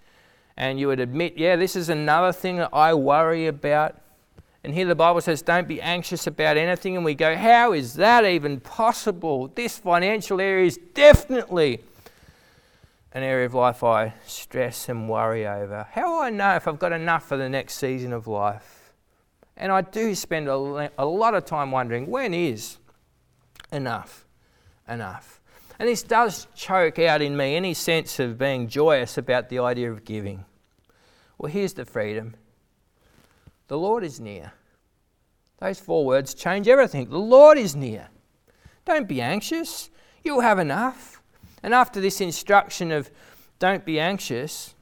and 0.58 0.80
you 0.80 0.88
would 0.88 1.00
admit, 1.00 1.38
yeah, 1.38 1.56
this 1.56 1.76
is 1.76 1.90
another 1.90 2.32
thing 2.32 2.58
that 2.58 2.70
I 2.72 2.94
worry 2.94 3.48
about. 3.48 3.96
And 4.66 4.74
here 4.74 4.88
the 4.88 4.96
Bible 4.96 5.22
says, 5.22 5.44
don't 5.44 5.68
be 5.68 5.80
anxious 5.80 6.26
about 6.26 6.58
anything. 6.58 6.96
And 6.96 7.06
we 7.06 7.14
go, 7.14 7.36
how 7.36 7.74
is 7.74 7.94
that 7.94 8.26
even 8.26 8.60
possible? 8.60 9.48
This 9.54 9.78
financial 9.78 10.42
area 10.42 10.66
is 10.66 10.80
definitely 10.96 11.84
an 13.14 13.22
area 13.22 13.46
of 13.46 13.54
life 13.54 13.84
I 13.84 14.16
stress 14.26 14.90
and 14.90 15.08
worry 15.08 15.46
over. 15.46 15.86
How 15.92 16.14
will 16.14 16.20
I 16.20 16.32
know 16.32 16.56
if 16.56 16.68
I've 16.68 16.80
got 16.80 16.94
enough 16.94 17.28
for 17.28 17.38
the 17.38 17.48
next 17.48 17.76
season 17.76 18.12
of 18.12 18.26
life? 18.26 18.92
And 19.56 19.72
I 19.72 19.82
do 19.82 20.16
spend 20.16 20.48
a, 20.48 20.92
a 20.98 21.06
lot 21.06 21.36
of 21.36 21.46
time 21.46 21.70
wondering, 21.70 22.08
when 22.08 22.34
is 22.34 22.78
enough 23.72 24.26
enough? 24.90 25.42
And 25.78 25.88
this 25.88 26.02
does 26.02 26.48
choke 26.56 26.98
out 26.98 27.22
in 27.22 27.38
me 27.38 27.56
any 27.56 27.76
sense 27.76 28.20
of 28.20 28.40
being 28.40 28.68
joyous 28.68 29.16
about 29.16 29.50
the 29.50 29.60
idea 29.60 29.92
of 29.92 30.06
giving. 30.06 30.44
Well, 31.38 31.52
here's 31.52 31.74
the 31.74 31.86
freedom 31.86 32.34
the 33.68 33.78
Lord 33.78 34.04
is 34.04 34.20
near. 34.20 34.54
Those 35.60 35.80
four 35.80 36.06
words 36.06 36.34
change 36.34 36.68
everything. 36.68 37.10
The 37.10 37.18
Lord 37.18 37.58
is 37.58 37.76
near. 37.76 38.10
Don't 38.86 39.08
be 39.08 39.22
anxious. 39.22 39.90
You'll 40.24 40.42
have 40.42 40.60
enough. 40.60 41.22
And 41.64 41.74
after 41.74 42.00
this 42.00 42.22
instruction 42.22 42.92
of 42.92 43.10
don't 43.58 43.86
be 43.86 44.00
anxious, 44.00 44.76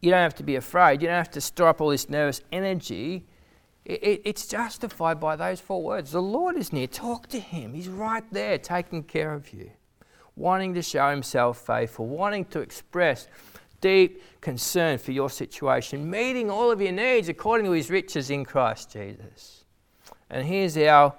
you 0.00 0.10
don't 0.10 0.20
have 0.20 0.34
to 0.36 0.42
be 0.42 0.56
afraid. 0.56 1.02
You 1.02 1.08
don't 1.08 1.16
have 1.16 1.30
to 1.32 1.40
store 1.40 1.68
up 1.68 1.80
all 1.80 1.90
this 1.90 2.08
nervous 2.08 2.40
energy. 2.52 3.26
It, 3.84 4.02
it, 4.02 4.22
it's 4.24 4.46
justified 4.46 5.20
by 5.20 5.36
those 5.36 5.60
four 5.60 5.82
words. 5.82 6.12
The 6.12 6.22
Lord 6.22 6.56
is 6.56 6.72
near. 6.72 6.86
Talk 6.86 7.26
to 7.28 7.40
Him. 7.40 7.74
He's 7.74 7.88
right 7.88 8.24
there 8.32 8.58
taking 8.58 9.02
care 9.02 9.34
of 9.34 9.52
you, 9.52 9.70
wanting 10.36 10.74
to 10.74 10.82
show 10.82 11.10
Himself 11.10 11.58
faithful, 11.58 12.06
wanting 12.06 12.44
to 12.46 12.60
express 12.60 13.28
deep 13.84 14.22
concern 14.40 14.96
for 14.96 15.12
your 15.12 15.28
situation, 15.28 16.08
meeting 16.08 16.50
all 16.50 16.70
of 16.70 16.80
your 16.80 16.90
needs 16.90 17.28
according 17.28 17.66
to 17.66 17.72
his 17.72 17.90
riches 17.90 18.30
in 18.30 18.42
Christ 18.42 18.90
Jesus. 18.90 19.64
And 20.30 20.46
here's 20.46 20.74
our 20.78 21.12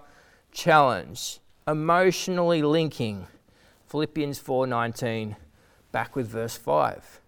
challenge 0.52 1.40
emotionally 1.68 2.64
linking 2.64 3.28
Philippians 3.86 4.40
4:19 4.40 5.36
back 5.92 6.16
with 6.16 6.28
verse 6.28 6.58
5. 6.58 7.22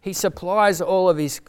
He 0.00 0.14
supplies 0.14 0.80
all 0.80 1.10
of 1.10 1.18
his 1.18 1.42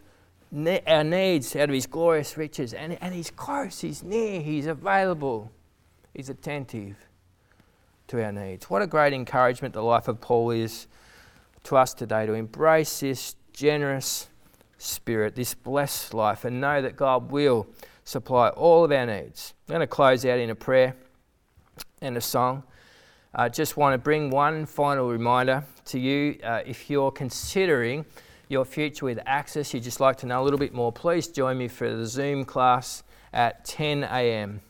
our 0.85 1.03
needs 1.05 1.55
out 1.55 1.69
of 1.69 1.73
his 1.73 1.87
glorious 1.87 2.35
riches 2.35 2.73
and, 2.73 2.97
and 3.01 3.13
he's 3.13 3.31
close, 3.31 3.79
he's 3.79 4.03
near, 4.03 4.41
he's 4.41 4.65
available, 4.65 5.49
he's 6.13 6.27
attentive 6.27 7.07
to 8.07 8.21
our 8.21 8.33
needs. 8.33 8.69
What 8.69 8.81
a 8.81 8.87
great 8.87 9.13
encouragement 9.13 9.73
the 9.73 9.83
life 9.83 10.09
of 10.09 10.19
Paul 10.19 10.51
is 10.51 10.87
to 11.63 11.77
us 11.77 11.93
today 11.93 12.25
to 12.25 12.33
embrace 12.33 12.99
this 12.99 13.35
generous 13.53 14.29
spirit, 14.77 15.35
this 15.35 15.53
blessed 15.53 16.13
life, 16.13 16.45
and 16.45 16.59
know 16.59 16.81
that 16.81 16.95
God 16.95 17.31
will 17.31 17.67
supply 18.03 18.49
all 18.49 18.83
of 18.83 18.91
our 18.91 19.05
needs. 19.05 19.53
I'm 19.67 19.73
going 19.73 19.81
to 19.81 19.87
close 19.87 20.25
out 20.25 20.39
in 20.39 20.49
a 20.49 20.55
prayer 20.55 20.95
and 22.01 22.17
a 22.17 22.21
song. 22.21 22.63
I 23.35 23.45
uh, 23.45 23.49
just 23.49 23.77
want 23.77 23.93
to 23.93 23.99
bring 23.99 24.31
one 24.31 24.65
final 24.65 25.09
reminder 25.09 25.63
to 25.85 25.99
you. 25.99 26.39
Uh, 26.43 26.61
if 26.65 26.89
you're 26.89 27.11
considering 27.11 28.05
your 28.47 28.65
future 28.65 29.05
with 29.05 29.19
Access, 29.27 29.73
you'd 29.73 29.83
just 29.83 29.99
like 29.99 30.17
to 30.17 30.25
know 30.25 30.41
a 30.41 30.43
little 30.43 30.57
bit 30.57 30.73
more, 30.73 30.91
please 30.91 31.27
join 31.27 31.57
me 31.57 31.67
for 31.67 31.95
the 31.95 32.05
Zoom 32.05 32.43
class 32.43 33.03
at 33.31 33.63
10 33.65 34.05
a.m. 34.05 34.61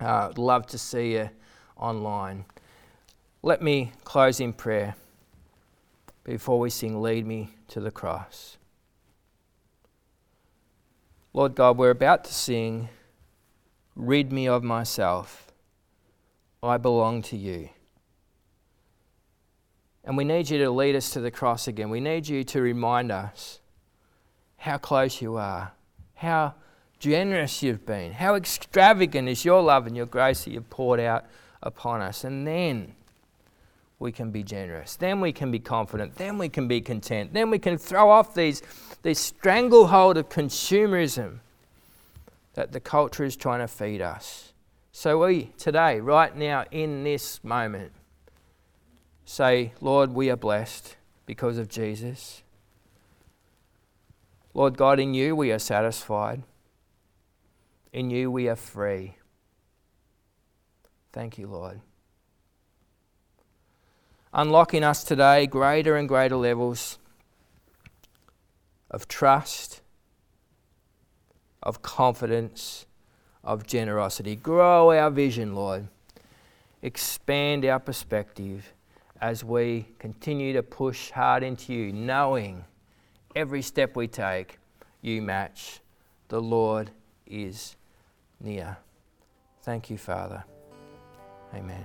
Uh, 0.00 0.32
love 0.36 0.66
to 0.66 0.78
see 0.78 1.12
you 1.12 1.30
online. 1.76 2.44
Let 3.42 3.62
me 3.62 3.92
close 4.02 4.40
in 4.40 4.52
prayer 4.52 4.96
before 6.24 6.58
we 6.58 6.70
sing 6.70 7.00
Lead 7.00 7.26
Me 7.26 7.50
to 7.68 7.80
the 7.80 7.90
Cross. 7.90 8.56
Lord 11.32 11.54
God, 11.54 11.76
we're 11.76 11.90
about 11.90 12.24
to 12.24 12.34
sing, 12.34 12.88
Rid 13.96 14.32
me 14.32 14.48
of 14.48 14.64
myself. 14.64 15.52
I 16.62 16.78
belong 16.78 17.22
to 17.22 17.36
you. 17.36 17.68
And 20.02 20.16
we 20.16 20.24
need 20.24 20.50
you 20.50 20.58
to 20.58 20.70
lead 20.70 20.96
us 20.96 21.10
to 21.10 21.20
the 21.20 21.30
cross 21.30 21.68
again. 21.68 21.90
We 21.90 22.00
need 22.00 22.26
you 22.28 22.44
to 22.44 22.60
remind 22.60 23.12
us 23.12 23.60
how 24.56 24.78
close 24.78 25.22
you 25.22 25.36
are, 25.36 25.72
how 26.14 26.54
generous 26.98 27.62
you've 27.62 27.86
been, 27.86 28.12
how 28.12 28.34
extravagant 28.34 29.28
is 29.28 29.44
your 29.44 29.62
love 29.62 29.86
and 29.86 29.96
your 29.96 30.06
grace 30.06 30.44
that 30.44 30.52
you've 30.52 30.70
poured 30.70 31.00
out 31.00 31.26
upon 31.62 32.00
us. 32.00 32.24
And 32.24 32.46
then 32.46 32.94
we 34.04 34.12
can 34.12 34.30
be 34.30 34.42
generous. 34.42 34.96
Then 34.96 35.22
we 35.22 35.32
can 35.32 35.50
be 35.50 35.58
confident. 35.58 36.16
Then 36.16 36.36
we 36.36 36.50
can 36.50 36.68
be 36.68 36.82
content. 36.82 37.32
Then 37.32 37.48
we 37.48 37.58
can 37.58 37.78
throw 37.78 38.10
off 38.10 38.34
these, 38.34 38.62
this 39.00 39.18
stranglehold 39.18 40.18
of 40.18 40.28
consumerism 40.28 41.38
that 42.52 42.72
the 42.72 42.80
culture 42.80 43.24
is 43.24 43.34
trying 43.34 43.60
to 43.60 43.66
feed 43.66 44.02
us. 44.02 44.52
So 44.92 45.24
we, 45.24 45.52
today, 45.56 46.00
right 46.00 46.36
now, 46.36 46.66
in 46.70 47.02
this 47.02 47.42
moment, 47.42 47.92
say, 49.24 49.72
Lord, 49.80 50.12
we 50.12 50.28
are 50.28 50.36
blessed 50.36 50.96
because 51.24 51.56
of 51.56 51.70
Jesus. 51.70 52.42
Lord 54.52 54.76
God, 54.76 55.00
in 55.00 55.14
you 55.14 55.34
we 55.34 55.50
are 55.50 55.58
satisfied. 55.58 56.42
In 57.90 58.10
you 58.10 58.30
we 58.30 58.50
are 58.50 58.56
free. 58.56 59.16
Thank 61.10 61.38
you, 61.38 61.46
Lord. 61.46 61.80
Unlocking 64.36 64.82
us 64.82 65.04
today 65.04 65.46
greater 65.46 65.96
and 65.96 66.08
greater 66.08 66.34
levels 66.34 66.98
of 68.90 69.06
trust, 69.06 69.80
of 71.62 71.82
confidence, 71.82 72.86
of 73.44 73.64
generosity. 73.64 74.34
Grow 74.34 74.90
our 74.90 75.10
vision, 75.10 75.54
Lord. 75.54 75.86
Expand 76.82 77.64
our 77.64 77.78
perspective 77.78 78.72
as 79.20 79.44
we 79.44 79.86
continue 80.00 80.52
to 80.52 80.64
push 80.64 81.10
hard 81.12 81.44
into 81.44 81.72
you, 81.72 81.92
knowing 81.92 82.64
every 83.36 83.62
step 83.62 83.94
we 83.94 84.08
take, 84.08 84.58
you 85.00 85.22
match. 85.22 85.80
The 86.28 86.40
Lord 86.40 86.90
is 87.24 87.76
near. 88.40 88.78
Thank 89.62 89.90
you, 89.90 89.96
Father. 89.96 90.44
Amen. 91.54 91.84